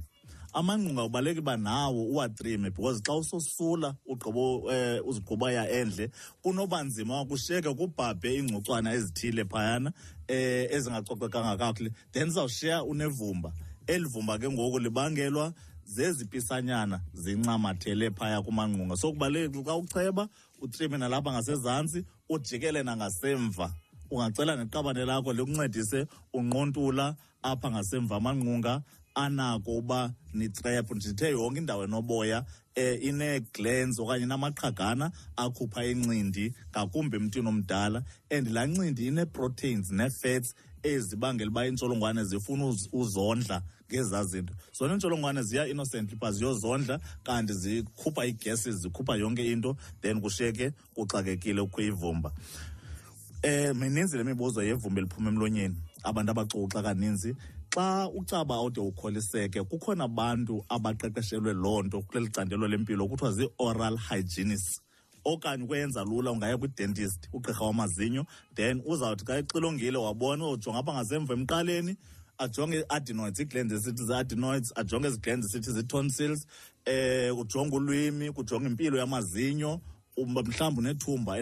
amangqunga 0.54 1.04
ubaluleke 1.04 1.40
uba 1.40 1.58
nawo 1.58 2.02
uwatrime 2.04 2.70
because 2.70 3.02
xa 3.04 3.14
usosula 3.14 3.96
ugqibo 4.08 4.60
um 4.66 4.70
eh, 4.72 5.02
uzigqubaya 5.06 5.70
endle 5.70 6.10
kunoba 6.44 6.84
nzima 6.84 7.16
wakushiyeke 7.18 7.70
kubhabhe 7.74 8.30
iingcucwana 8.36 8.94
ezithile 8.96 9.44
phayana 9.52 9.92
um 10.30 10.74
ezingacocekanga 10.76 11.58
kakuhle 11.58 11.90
then 12.12 12.28
sizawushiya 12.30 12.84
unevumba 12.84 13.52
eli 13.88 14.06
vumba 14.06 14.38
ke 14.38 14.50
ngoku 14.50 14.80
libangelwa 14.80 15.54
zezipisanyana 15.86 17.02
zincamathele 17.14 18.12
phaya 18.12 18.42
kumangqunga 18.42 18.96
so 18.98 19.12
kubalulekile 19.12 19.64
xa 19.66 19.76
ucheba 19.78 20.30
utrime 20.62 20.98
nalapha 20.98 21.32
ngasezantsi 21.32 22.06
ujikele 22.30 22.84
nangasemva 22.84 23.74
ungacela 24.12 24.56
neqabane 24.56 25.06
lakho 25.06 25.34
likuncedise 25.34 26.08
unqontula 26.34 27.16
apha 27.44 27.72
ngasemva 27.72 28.16
amangqunga 28.18 28.84
anako 29.18 29.72
uba 29.78 30.12
nitrep 30.34 30.92
ndithe 30.92 31.30
yonke 31.30 31.60
indawo 31.60 31.84
enoboya 31.84 32.46
um 32.78 32.84
ineglens 33.10 34.00
okanye 34.00 34.26
namaqhagana 34.30 35.10
akhupha 35.44 35.82
incindi 35.92 36.46
ngakumbi 36.72 37.16
emntwini 37.20 37.50
omdala 37.52 38.00
and 38.34 38.46
laa 38.56 38.66
ncindi 38.70 39.02
ineeproteins 39.10 39.88
nee-fats 39.98 40.50
ezibangela 40.92 41.50
uba 41.52 41.62
iintsholongwane 41.66 42.22
zifuna 42.30 42.64
uzondla 43.02 43.58
ngeza 43.90 44.24
zinto 44.24 44.54
so 44.72 44.86
neentsholongwane 44.88 45.42
ziya 45.50 45.64
innocent 45.72 46.14
uba 46.14 46.32
ziyozondla 46.32 46.96
kanti 47.26 47.54
zikhupha 47.54 48.22
iigesi 48.30 48.70
zikhupha 48.72 49.14
yonke 49.18 49.44
into 49.52 49.76
then 50.02 50.22
kushiyeke 50.22 50.72
kuxakekile 50.94 51.62
ukho 51.62 51.82
ivumba 51.82 52.30
um 52.30 53.50
eh, 53.50 53.76
mininzi 53.76 54.18
le 54.18 54.24
mibuzo 54.24 54.64
yevumba 54.64 55.02
eliphuma 55.02 55.30
emlonyeni 55.30 55.76
abantu 56.04 56.32
abacuxa 56.32 56.80
kaninzi 56.86 57.34
xa 57.78 58.08
ucaba 58.16 58.62
ude 58.62 58.82
ukholiseke 58.82 59.64
kukhona 59.64 60.04
abantu 60.08 60.66
abaqeqeshelwe 60.70 61.54
loo 61.54 61.82
nto 61.86 62.02
kuleli 62.02 62.28
candelo 62.34 62.68
lempilo 62.68 63.06
kuthiwa 63.08 63.32
zii-oral 63.32 63.98
hygienists 63.98 64.82
okanye 65.26 65.64
ukuyenza 65.64 66.04
lula 66.04 66.32
ungaya 66.32 66.58
kwidentist 66.58 67.30
ugqirha 67.34 67.66
wamazinyo 67.66 68.26
then 68.56 68.82
uzawuthi 68.86 69.26
xa 69.26 69.38
exilongile 69.38 69.98
wabona 69.98 70.48
ujonga 70.50 70.80
apha 70.80 70.94
ngasemva 70.94 71.34
emqaleni 71.34 71.94
ajonge 72.38 72.78
i-adenoids 72.80 73.40
iigland 73.40 73.72
esithi 73.72 74.04
zii-adenoids 74.04 74.72
ajonge 74.76 75.08
ezi 75.08 75.20
gland 75.20 75.44
esithi 75.44 75.72
zii-tonsils 75.72 76.40
um 76.46 76.94
eh, 76.94 77.38
ujonge 77.40 77.76
ulwimi 77.76 78.32
kujonge 78.32 78.68
impilo 78.68 78.98
yamazinyo 78.98 79.80
um, 80.18 80.30
mhlawumbi 80.34 80.80
unethumba 80.80 81.34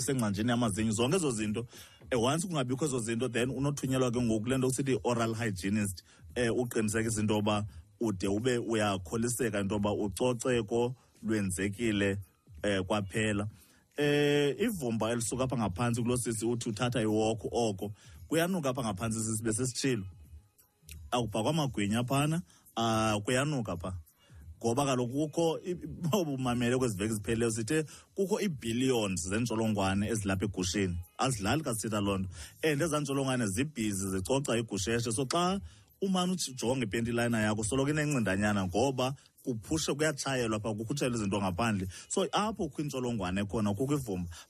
sengcanjini 0.00 0.50
yamazinyo 0.50 0.92
zonke 0.92 1.16
ezo 1.16 1.30
zinto 1.30 1.66
Eh, 2.10 2.16
once 2.22 2.46
kungabikho 2.46 2.84
ezo 2.84 2.98
zinto 3.00 3.28
then 3.32 3.48
unothunyelwa 3.50 4.10
ke 4.12 4.20
ngoku 4.20 4.48
le 4.48 4.58
nto 4.58 4.68
kusithi 4.68 4.92
i-oral 4.92 5.34
hygienist 5.34 6.02
um 6.36 6.42
eh, 6.42 6.52
uqiniseka 6.56 7.08
izinto 7.08 7.34
yoba 7.34 7.64
ude 8.00 8.28
ube 8.28 8.58
uyakholiseka 8.58 9.60
into 9.60 9.74
yoba 9.74 9.90
ucoceko 9.92 10.94
lwenzekile 11.22 12.18
um 12.64 12.84
kwaphela 12.84 13.48
um 13.98 14.54
ivumba 14.64 15.10
elisuka 15.12 15.44
apha 15.44 15.56
ngaphantsi 15.56 16.02
kulo 16.02 16.16
sisi 16.16 16.44
uthi 16.46 16.68
uthatha 16.68 17.00
iwoko 17.02 17.48
oko 17.52 17.92
kuyanuka 18.28 18.68
apha 18.68 18.82
ngaphantsi 18.82 19.20
sisi 19.20 19.42
besesitshilo 19.42 20.04
akubhakwa 21.10 21.50
amagwinya 21.50 22.04
phana 22.04 22.42
um 22.76 23.20
kuyanuka 23.24 23.76
phaa 23.80 23.96
ngoba 24.62 24.84
kaloku 24.84 25.12
kukho 25.12 25.56
bobumamele 26.12 26.76
kweziveki 26.76 27.14
ziphelileyo 27.14 27.50
sithe 27.50 27.84
kukho 28.14 28.40
ii-billions 28.40 29.24
zeentsholongwane 29.28 30.08
ezilapha 30.08 30.44
egusheni 30.44 30.98
azidlali 31.22 31.62
xa 31.62 32.00
loo 32.06 32.16
nto 32.18 32.28
and 32.68 32.80
ezaa 32.82 33.00
ntsholongwane 33.00 33.46
zibhizi 33.54 34.06
zicoca 34.12 34.52
igusheshe 34.60 35.10
so 35.16 35.24
xa 35.32 35.44
umane 36.02 36.32
ujonge 36.50 36.84
ipentilina 36.88 37.38
yakho 37.46 37.62
soloko 37.68 37.90
inencindanyana 37.92 38.60
ngoba 38.66 39.06
kuphushe 39.44 39.90
kuyatshayelwa 39.98 40.58
pha 40.62 40.70
kukhutshelwa 40.78 41.16
izinto 41.18 41.38
ngaphandle 41.42 41.86
so 42.12 42.20
apho 42.42 42.62
kho 42.72 42.78
intsholongwane 42.82 43.40
khona 43.50 43.70
kukho 43.78 43.96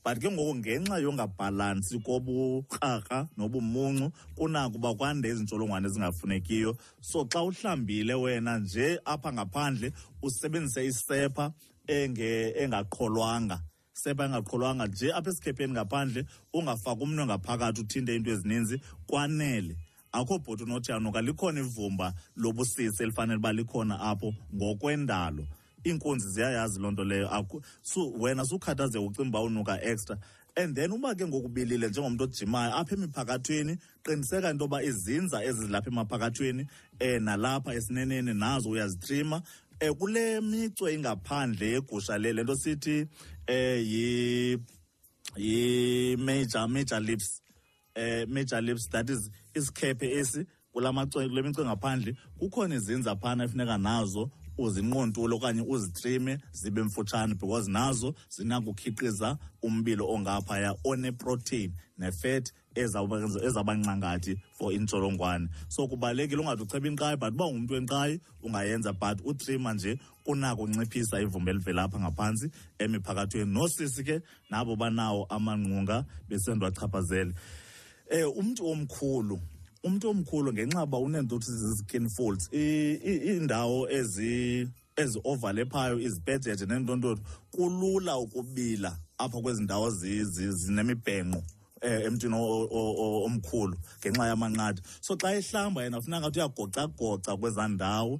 but 0.04 0.16
ke 0.20 0.28
ngoku 0.34 0.54
ngenxa 0.60 0.96
yongabhalansi 1.04 1.96
kobukrakra 2.06 3.28
nobumuncu 3.36 4.06
kunako 4.36 4.74
uba 4.78 4.90
kwande 4.98 5.26
izintsholongwane 5.28 5.84
ezingafunekiyo 5.88 6.76
so 7.00 7.26
xa 7.32 7.42
uhlambile 7.42 8.14
wena 8.14 8.58
nje 8.58 8.98
apha 9.04 9.32
ngaphandle 9.32 9.92
usebenzise 10.22 10.84
isepha 10.90 11.52
engaqholwanga 11.86 13.54
enge 13.60 13.73
sepa 14.04 14.24
engaqholwanga 14.26 14.86
nje 14.86 15.12
apha 15.12 15.30
esikhepheni 15.30 15.72
ngaphandle 15.72 16.24
ungafaka 16.54 17.02
umnwe 17.04 17.24
ngaphakathi 17.26 17.80
uthinte 17.80 18.12
iinto 18.16 18.30
ezininzi 18.30 18.76
kwanele 19.06 19.76
akho 20.12 20.38
bhoti 20.38 20.62
unothiyanuka 20.62 21.22
likhona 21.22 21.60
ivumba 21.60 22.14
lobusisi 22.36 23.02
elifanele 23.02 23.36
uba 23.38 23.52
likhona 23.52 24.00
apho 24.00 24.34
ngokwendalo 24.54 25.46
iinkonzi 25.84 26.28
ziyayazi 26.28 26.80
loo 26.80 26.90
nto 26.90 27.04
leyo 27.04 27.48
so 27.82 28.10
wena 28.18 28.44
sukhathaze 28.44 28.98
ucinga 28.98 29.28
uba 29.28 29.40
unuka 29.40 29.82
extra 29.82 30.18
and 30.56 30.76
then 30.76 30.92
uba 30.92 31.14
ke 31.14 31.26
ngokubilile 31.26 31.88
njengomntu 31.88 32.24
ojimayo 32.24 32.76
apha 32.76 32.94
emiphakathweni 32.94 33.78
qiniseka 34.04 34.50
into 34.50 34.64
yoba 34.64 34.82
izinza 34.82 35.42
ezizilapha 35.44 35.90
emaphakathweni 35.90 36.68
um 37.00 37.22
nalapha 37.24 37.74
esineneni 37.74 38.34
nazo 38.34 38.70
uyazitrima 38.70 39.42
um 39.82 39.94
kule 39.94 40.40
micwe 40.40 40.94
ingaphandle 40.94 41.66
yegusha 41.66 42.18
le 42.18 42.32
le 42.32 42.42
nto 42.42 42.56
sithi 42.56 43.00
um 43.02 43.08
eh, 43.46 44.56
yi-major 45.38 46.68
major 46.68 47.00
lips 47.00 47.42
um 47.96 48.24
major 48.32 48.60
lips 48.62 48.84
eh, 48.84 48.88
that 48.92 49.10
is 49.10 49.30
isikhephe 49.54 50.10
esi 50.18 50.46
kula 50.72 50.92
macwe 50.92 51.28
kule 51.28 51.42
micwe 51.42 51.64
ngaphandle 51.64 52.12
kukhona 52.38 52.74
izinza 52.74 53.16
phana 53.16 53.44
efuneka 53.44 53.78
nazo 53.78 54.30
uzinqontulo 54.58 55.36
okanye 55.36 55.62
uzitrime 55.68 56.38
zibe 56.52 56.82
mfutshane 56.82 57.34
because 57.38 57.68
nazo 57.70 58.14
zinakukhiqiza 58.28 59.38
umbilo 59.62 60.06
ongaphaya 60.08 60.74
oneprotein 60.84 61.72
nefethi 61.98 62.52
ezabancangathi 62.74 64.36
for 64.52 64.72
intsholongwane 64.72 65.48
so 65.68 65.86
kubalulekile 65.88 66.40
ungathi 66.40 66.62
ucheba 66.62 66.88
inkqayi 66.88 67.16
but 67.18 67.34
uba 67.34 67.44
ungumntu 67.46 67.74
wenkqayi 67.74 68.20
ungayenza 68.42 68.92
but 68.92 69.18
utrima 69.24 69.74
nje 69.74 69.98
kunakunciphisa 70.26 71.20
ivumba 71.20 71.50
elivelapha 71.50 72.00
ngaphantsi 72.00 72.50
emiphakathweni 72.78 73.52
nosisi 73.52 74.04
ke 74.04 74.20
nabo 74.50 74.76
banawo 74.76 75.24
amanqunga 75.30 76.04
besendwachaphazele 76.28 77.34
eh, 78.10 78.24
um 78.28 78.36
umntu 78.38 78.66
omkhulu 78.66 79.38
umntu 79.86 80.04
omkhulu 80.10 80.48
ngenxa 80.52 80.82
uba 80.88 80.98
uneentothi 81.06 81.50
zizi-kin 81.60 82.06
folds 82.16 82.44
iindawo 82.52 83.88
ezi-ovalephayo 84.96 85.96
izipejeje 86.06 86.64
neentontotho 86.66 87.22
kulula 87.54 88.12
ukubila 88.24 88.90
apha 89.24 89.38
kwezi 89.42 89.60
ndawo 89.66 89.86
zinemibhenqo 90.62 91.38
zi, 91.38 91.44
zi, 91.46 91.53
Eh, 91.86 92.00
emntwini 92.06 92.36
omkhulu 93.26 93.76
ngenxa 94.00 94.24
yamanqadi 94.30 94.80
so 95.06 95.12
xa 95.22 95.28
ehlamba 95.38 95.80
yena 95.84 95.98
funeka 96.04 96.20
ngathi 96.20 96.40
uyagocagoca 96.40 97.32
kweza 97.40 97.64
ndawo 97.74 98.12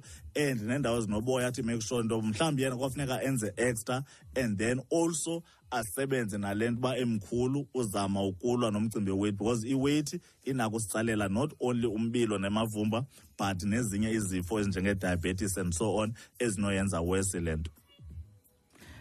and 0.43 0.57
neendawo 0.67 0.95
ezinoboya 0.99 1.47
athi 1.47 1.61
make 1.67 1.81
sure 1.81 1.99
into 2.01 2.15
mhlawumbi 2.21 2.61
yena 2.63 2.75
kwafuneka 2.81 3.15
enze 3.27 3.47
extra 3.67 3.97
and 4.41 4.57
then 4.61 4.77
also 4.91 5.41
asebenze 5.71 6.37
nale 6.37 6.69
nto 6.71 6.77
uba 6.79 6.97
emkhulu 6.97 7.67
uzama 7.73 8.23
ukulwa 8.27 8.71
nomcimbi 8.71 9.11
weithi 9.11 9.37
because 9.37 9.63
iweithi 9.67 10.19
inakusitsalela 10.43 11.27
not 11.29 11.53
only 11.59 11.87
umbilo 11.87 12.37
nemavumba 12.37 13.03
but 13.37 13.63
nezinye 13.63 14.11
izifo 14.11 14.59
ezinjengee-diabetes 14.59 15.57
and 15.57 15.73
so 15.73 15.95
on 15.95 16.13
ezinoyenza 16.39 17.01
wese 17.01 17.39
le 17.41 17.55
nto 17.55 17.71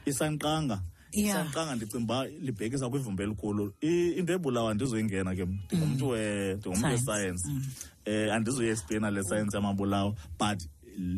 isanqanga 0.07 0.81
siyaqanga 1.15 1.75
ndicinga 1.77 2.05
uba 2.07 2.19
libhekisa 2.47 2.91
kwivumba 2.91 3.23
elikhulu 3.25 3.65
into 3.91 4.31
ebulawa 4.37 4.71
andizoyingena 4.73 5.31
ke 5.39 5.45
ndingumntu 5.47 6.07
mm. 6.11 6.59
ndingumntu 6.59 6.85
wesayensi 6.91 7.49
um 7.49 7.55
mm. 7.55 7.65
eh, 8.05 8.33
andizoyiexplaina 8.35 9.11
le 9.11 9.23
sayensi 9.23 9.57
yamabulawa 9.57 10.15
but 10.39 10.59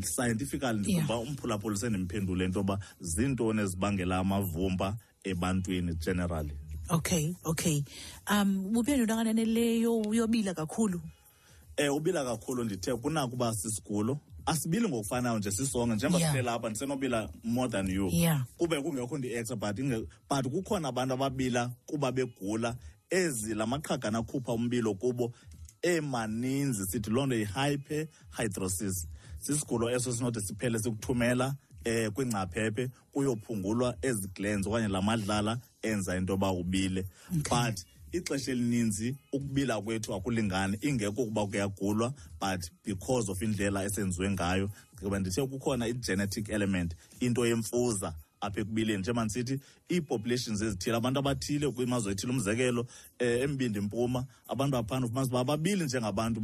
scientifically 0.04 0.78
ndicinga 0.80 1.04
uba 1.04 1.16
umphulaphuli 1.18 1.76
sendimphendule 1.78 2.44
into 2.44 2.58
yoba 2.58 2.78
ziintoni 3.00 3.60
ezibangela 3.62 4.18
amavumba 4.18 4.96
ebantwini 5.24 5.94
generally 6.04 6.54
okay 6.90 7.32
okay 7.44 7.82
um 8.30 8.72
buphendulo 8.72 9.16
kananeleyo 9.16 9.98
uyobila 10.00 10.54
kakhulu 10.54 11.00
um 11.78 11.96
ubila 11.96 12.24
kakhulu 12.24 12.64
ndithe 12.64 12.94
kunako 12.96 13.34
uba 13.34 13.54
sisigulo 13.54 14.18
asibili 14.46 14.88
ngokufanayo 14.88 15.38
nje 15.38 15.50
sisonke 15.50 15.94
njengoba 15.94 16.18
yeah. 16.18 16.32
siphela 16.32 16.52
apha 16.54 16.68
ndisenobila 16.68 17.28
more 17.44 17.70
than 17.72 17.90
you 17.90 18.08
yeah. 18.12 18.44
kube 18.56 18.82
kungekho 18.82 19.18
ndi-extra 19.18 19.56
but 19.56 19.78
inge, 19.78 20.06
but 20.30 20.48
kukhona 20.52 20.88
abantu 20.88 21.14
ababila 21.14 21.70
kuba 21.86 22.12
begula 22.12 22.76
ezi 23.10 23.54
la 23.54 23.66
maqhagana 23.66 24.18
akhupha 24.18 24.52
umbilo 24.52 24.94
kubo 24.94 25.32
emaninzi 25.82 26.86
sithi 26.86 27.10
loo 27.10 27.26
nto 27.26 27.34
yi-hyperhydrosis 27.36 29.06
sisigulo 29.38 29.90
eso 29.90 30.12
sinode 30.12 30.40
siphele 30.40 30.78
sikuthumela 30.78 31.54
eh 31.84 32.10
kwingcaphephe 32.12 32.90
kuyophungulwa 33.12 33.96
ezi 34.02 34.28
glands 34.28 34.66
okanye 34.66 34.88
la 34.88 35.02
madlala 35.02 35.58
enza 35.82 36.16
into 36.16 36.32
yoba 36.32 36.50
ubile 36.52 37.06
okay. 37.30 37.40
but 37.72 37.84
ixesha 38.16 38.52
elininzi 38.52 39.16
ukubila 39.32 39.80
kwethu 39.82 40.14
akulingani 40.14 40.78
ingeko 40.80 41.22
ukuba 41.22 41.46
kuyagulwa 41.46 42.14
but 42.40 42.68
because 42.84 43.28
of 43.32 43.40
indlela 43.42 43.84
esenziwe 43.84 44.30
ngayo 44.30 44.70
ngoba 45.02 45.18
ndithe 45.18 45.44
kukhona 45.46 45.88
i-genetic 45.88 46.48
element 46.48 46.94
into 47.20 47.46
yemfuza 47.46 48.14
apha 48.40 48.60
ekubileni 48.60 48.98
njengmandisithi 48.98 49.60
ii-populations 49.92 50.62
ezithile 50.62 50.96
abantu 50.96 51.18
abathile 51.20 51.68
kwimazwe 51.70 52.12
ethile 52.12 52.32
umzekelo 52.32 52.86
eh, 53.18 53.40
embindi 53.42 53.80
mpuma 53.80 54.24
abantu 54.48 54.76
aphanda 54.76 55.06
ufumanisa 55.06 55.30
uba 55.30 55.40
ababili 55.40 55.84
njengabantu 55.84 56.40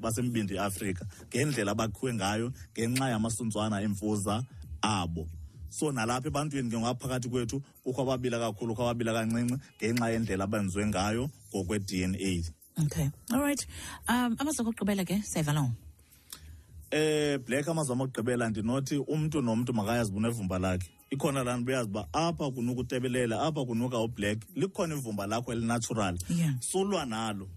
basembindi 0.00 0.54
base 0.54 0.54
iafrika 0.54 1.06
ngendlela 1.28 1.72
abakhiwe 1.72 2.14
ngayo 2.14 2.52
ngenxa 2.78 3.08
yamasuntswana 3.10 3.82
emfuza 3.82 4.42
abo 4.82 5.28
so 5.72 5.90
nalapha 5.92 6.28
ebantwini 6.28 6.70
ke 6.70 6.76
ngaphakathi 6.78 7.28
kwethu 7.28 7.60
kukho 7.84 8.02
ababila 8.04 8.38
kakhulu 8.38 8.74
kho 8.76 8.82
ababila 8.84 9.12
kancinci 9.12 9.56
ngenxa 9.82 10.06
yendlela 10.12 10.44
abenziwe 10.44 10.84
ngayo 10.92 11.24
ngokwe-dna 11.54 12.52
okay 12.84 13.08
all 13.32 13.40
right 13.40 13.64
um 14.08 14.36
amazi 14.38 14.60
okugqibela 14.62 15.04
ke 15.04 15.16
siyayivalongo 15.24 15.72
eh 16.92 17.38
black 17.38 17.68
amazama 17.68 18.04
okugqibela 18.04 18.50
ndinothi 18.52 18.96
umntu 19.00 19.40
nomntu 19.42 19.72
makayazi 19.72 20.12
bunevumba 20.12 20.58
lakhe 20.58 20.88
ikhona 21.10 21.40
laa 21.44 21.56
nto 21.56 21.64
beyazi 21.64 21.88
uba 21.88 22.04
apha 22.12 22.50
kunuka 22.52 22.80
utebelela 22.84 23.40
apha 23.42 23.64
kunuka 23.64 23.96
ublack 23.98 24.42
likhona 24.56 24.94
ivumba 24.94 25.26
lakho 25.26 25.52
elinatural 25.52 26.18
yeah. 26.28 26.52
sulwa 26.60 27.06
nalo 27.06 27.48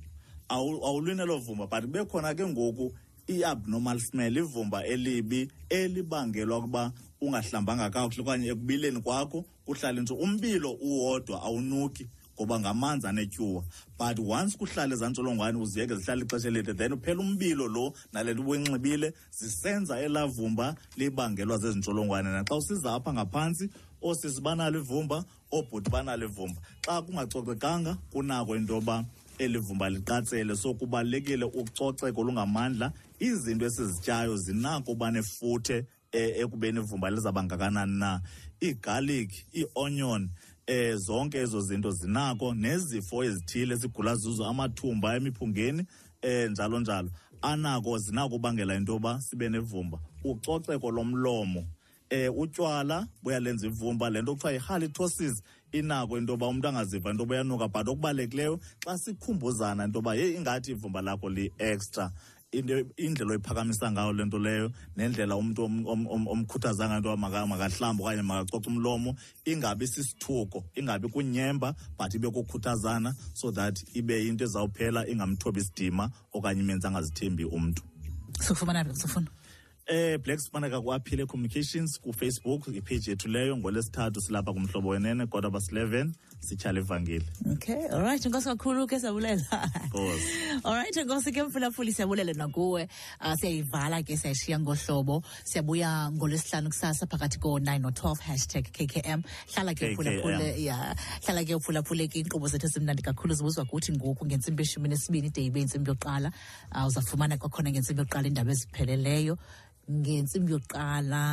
awulwinelo 0.49 1.38
vumba 1.43 1.67
but 1.67 2.08
khona 2.08 2.32
ke 2.34 2.45
ngoku 2.47 2.93
i-abnormal 3.28 3.99
smell 3.99 4.38
ivumba 4.38 4.86
elibi 4.88 5.49
elibangelwa 5.69 6.58
ukuba 6.63 6.91
ungahlambanga 7.26 7.90
kakuhle 7.90 8.22
okanye 8.22 8.48
ekubileni 8.54 9.02
kwakho 9.02 9.46
kuhlale 9.66 10.02
nje 10.02 10.14
umbilo 10.14 10.72
uwodwa 10.82 11.42
awunuki 11.42 12.08
ngoba 12.36 12.60
ngamanzi 12.60 13.08
anetyuwa 13.08 13.64
but 13.98 14.20
once 14.20 14.54
kuhlale 14.58 14.94
ezaa 14.94 15.10
ntsholongwane 15.10 15.58
uziyeke 15.58 15.96
zihlale 15.96 16.24
ixesha 16.26 16.48
elide 16.48 16.74
then 16.74 16.94
uphela 16.94 17.20
umbilo 17.20 17.68
lo 17.68 17.94
nale 18.14 18.34
nto 18.34 18.44
uwenxibile 18.44 19.14
zisenza 19.32 20.00
elaa 20.00 20.76
libangelwa 20.98 21.58
zezi 21.58 21.78
ntsholongwane 21.80 22.30
naxa 22.30 22.56
usiza 22.56 22.94
apha 22.94 23.12
ngaphantsi 23.14 23.66
oosisi 24.06 24.42
banalo 24.46 24.78
ivumba 24.86 25.18
oobhuti 25.56 25.90
banalo 25.90 26.26
ivumba 26.30 26.60
xa 26.86 27.02
kungacocekanga 27.02 27.94
kunako 28.12 28.56
into 28.56 28.74
yoba 28.78 29.06
eli 29.40 29.58
vumba 29.60 29.90
liqatsele 29.90 30.54
so 30.56 30.74
kubalulekile 30.78 31.46
ucoceko 31.46 32.20
lungamandla 32.24 32.92
izinto 33.20 33.66
esizityayo 33.66 34.38
zinako 34.38 34.92
uba 34.92 35.12
nefuthe 35.12 35.86
E-, 36.15 36.41
ekubeni 36.41 36.80
ivumba 36.80 37.10
lizawuba 37.12 37.69
na 37.89 38.21
iigarlic 38.63 39.34
ii-onion 39.56 40.30
eh 40.67 40.95
zonke 40.95 41.38
ezo 41.38 41.62
zinto 41.62 41.91
zinako 41.91 42.54
nezifo 42.54 43.23
ezithile 43.23 43.78
sigula 43.78 44.15
zizo 44.15 44.45
amathumba 44.45 45.15
emiphungeni 45.17 45.86
eh 46.21 46.49
njalo 46.51 46.80
njalo 46.80 47.12
anako 47.41 47.97
zinako 47.97 48.36
ubangela 48.36 48.75
into 48.75 48.93
yoba 48.93 49.21
sibe 49.21 49.49
nevumba 49.49 49.99
ucoceko 50.23 50.89
lomlomo 50.91 51.67
eh 52.10 52.32
utywala 52.38 53.08
buyalenza 53.21 53.67
ivumba 53.67 54.10
lento 54.10 54.32
kuthiwa 54.36 54.54
yihalitosis 54.54 55.43
inako 55.73 56.17
into 56.17 56.34
yoba 56.34 56.47
umntu 56.47 56.67
angaziva 56.67 57.12
into 57.12 57.23
yoba 57.23 57.36
yanuka 57.36 57.67
but 57.67 57.88
okubalulekileyo 57.88 58.60
xa 58.86 58.97
sikhumbuzana 58.97 59.84
into 59.86 59.97
yoba 59.99 60.15
yeyi 60.15 60.36
ingathi 60.38 60.71
ivumba 60.71 61.01
lakho 61.01 61.30
li-extra 61.30 62.12
indlela 63.02 63.32
oyiphakamisa 63.34 63.86
ngayo 63.92 64.12
le 64.18 64.24
nto 64.28 64.38
leyo 64.46 64.68
nendlela 64.98 65.34
umntu 65.42 65.62
omkhuthazanga 66.34 66.96
into 66.98 67.10
makahlamba 67.24 68.02
okanye 68.04 68.22
makacoca 68.30 68.68
umlomo 68.72 69.10
ingabi 69.52 69.86
sisithuko 69.94 70.58
ingabi 70.80 71.08
kunyemba 71.14 71.76
but 71.98 72.14
ibe 72.16 72.28
kukhuthazana 72.36 73.10
so 73.34 73.52
that 73.52 73.76
ibe 73.98 74.12
into 74.30 74.44
ezawuphela 74.48 75.02
ingamthobi 75.12 75.60
isidima 75.64 76.04
okanye 76.36 76.60
imenza 76.64 76.88
angazithembi 76.90 77.44
umntu 77.58 77.82
sufumana 78.46 78.80
sufuna 79.02 79.28
so 79.30 79.36
eh 79.88 80.18
black 80.20 80.40
sifumaneka 80.40 80.82
kwaphile 80.82 81.26
communications 81.26 82.00
kufacebook 82.02 82.68
ipage 82.68 83.12
yethu 83.12 83.28
leyo 83.28 83.58
ngolesithathu 83.58 84.22
silapha 84.22 84.54
kumhlobo 84.54 84.90
wenene 84.90 85.26
kodwa 85.26 85.52
bas11 85.52 86.10
sityhala 86.40 86.80
evangeli 86.80 87.26
okay 87.54 87.86
allright 87.94 88.26
nkosi 88.26 88.46
kakhulu 88.50 88.88
ke 88.90 88.98
siyabulela 89.00 89.46
allright 90.66 90.98
nkosi 91.06 91.30
ke 91.32 91.44
mfulafuli 91.44 91.94
siyabulela 91.94 92.34
nakuwe 92.34 92.90
uh, 93.22 93.34
siyayivala 93.38 94.02
ke 94.04 94.18
siyashiya 94.18 94.58
ngohlobo 94.66 95.22
siyabuya 95.46 96.10
ngolwesihlanu 96.18 96.70
kusasa 96.74 97.06
phakathi 97.08 97.38
ko-9 97.40 97.78
no-12 97.86 98.20
hashtag 98.26 98.66
kkm 98.74 99.22
hlala 99.54 99.74
ke 99.78 99.94
uphulaphule 99.94 100.64
ya 100.66 100.96
hlala 101.30 101.44
ke 101.46 101.54
uphulaphule 101.62 102.08
ke 102.10 102.20
iinkqubo 102.26 102.48
zethu 102.50 102.66
ezimnandi 102.74 103.02
kakhulu 103.06 103.34
zibuzwa 103.38 103.66
kuthi 103.70 103.92
ngoku 103.94 104.26
ngentsimbi 104.26 104.64
eshumi 104.66 104.90
nesibini 104.90 105.30
de 105.30 105.46
ibe 105.46 105.60
yintsimbi 105.62 105.90
yoqala 105.94 106.32
uh, 106.72 106.78
ah, 106.78 106.86
uzafumana 106.90 107.38
kwakhona 107.38 107.70
ngentsimbi 107.70 108.00
yoqala 108.02 108.28
iindaba 108.34 108.50
ezipheleleyo 108.52 109.38
ngentsimbi 109.92 110.52
yokuqala 110.54 111.24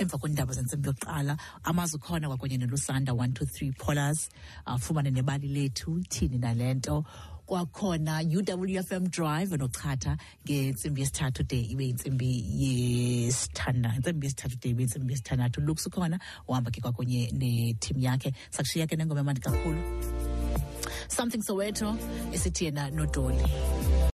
emva 0.00 0.16
kweendaba 0.22 0.52
zentsimbi 0.58 0.86
yokuqala 0.90 1.32
amazwi 1.70 1.98
khona 2.04 2.26
kwakunye 2.30 2.56
nelusanda 2.58 3.14
one 3.14 3.32
two 3.34 3.44
three 3.46 3.70
polars 3.82 4.30
afumane 4.66 5.10
uh, 5.10 5.14
nebali 5.18 5.48
lethu 5.56 5.90
thini 6.12 6.38
nale 6.44 6.68
nto 6.76 6.96
kwakhona 7.48 8.14
uwfm 8.36 9.08
drive 9.14 9.50
nochatha 9.62 10.12
ngentsimbi 10.44 10.98
yesithathu 11.00 11.42
de 11.50 11.58
ibe 11.72 11.84
yintsimbi 11.88 12.28
yesithandathu 12.62 14.08
yesithathu 14.26 14.56
de 14.62 14.68
ibe 14.70 14.80
yintsimbi 14.82 15.10
yesithandathu 15.12 15.58
looks 15.66 15.86
khona 15.94 16.16
uhamba 16.48 16.68
ke 16.74 16.80
kwakunye 16.84 17.22
netim 17.40 17.96
yakhe 18.06 18.28
sakushiya 18.54 18.84
ke 18.90 18.94
nengoma 18.98 19.20
emandi 19.24 19.40
kakhulu 19.46 19.80
something 21.16 21.42
soweto 21.48 21.88
esithi 22.34 22.62
yena 22.66 22.82
nodoli 22.96 24.10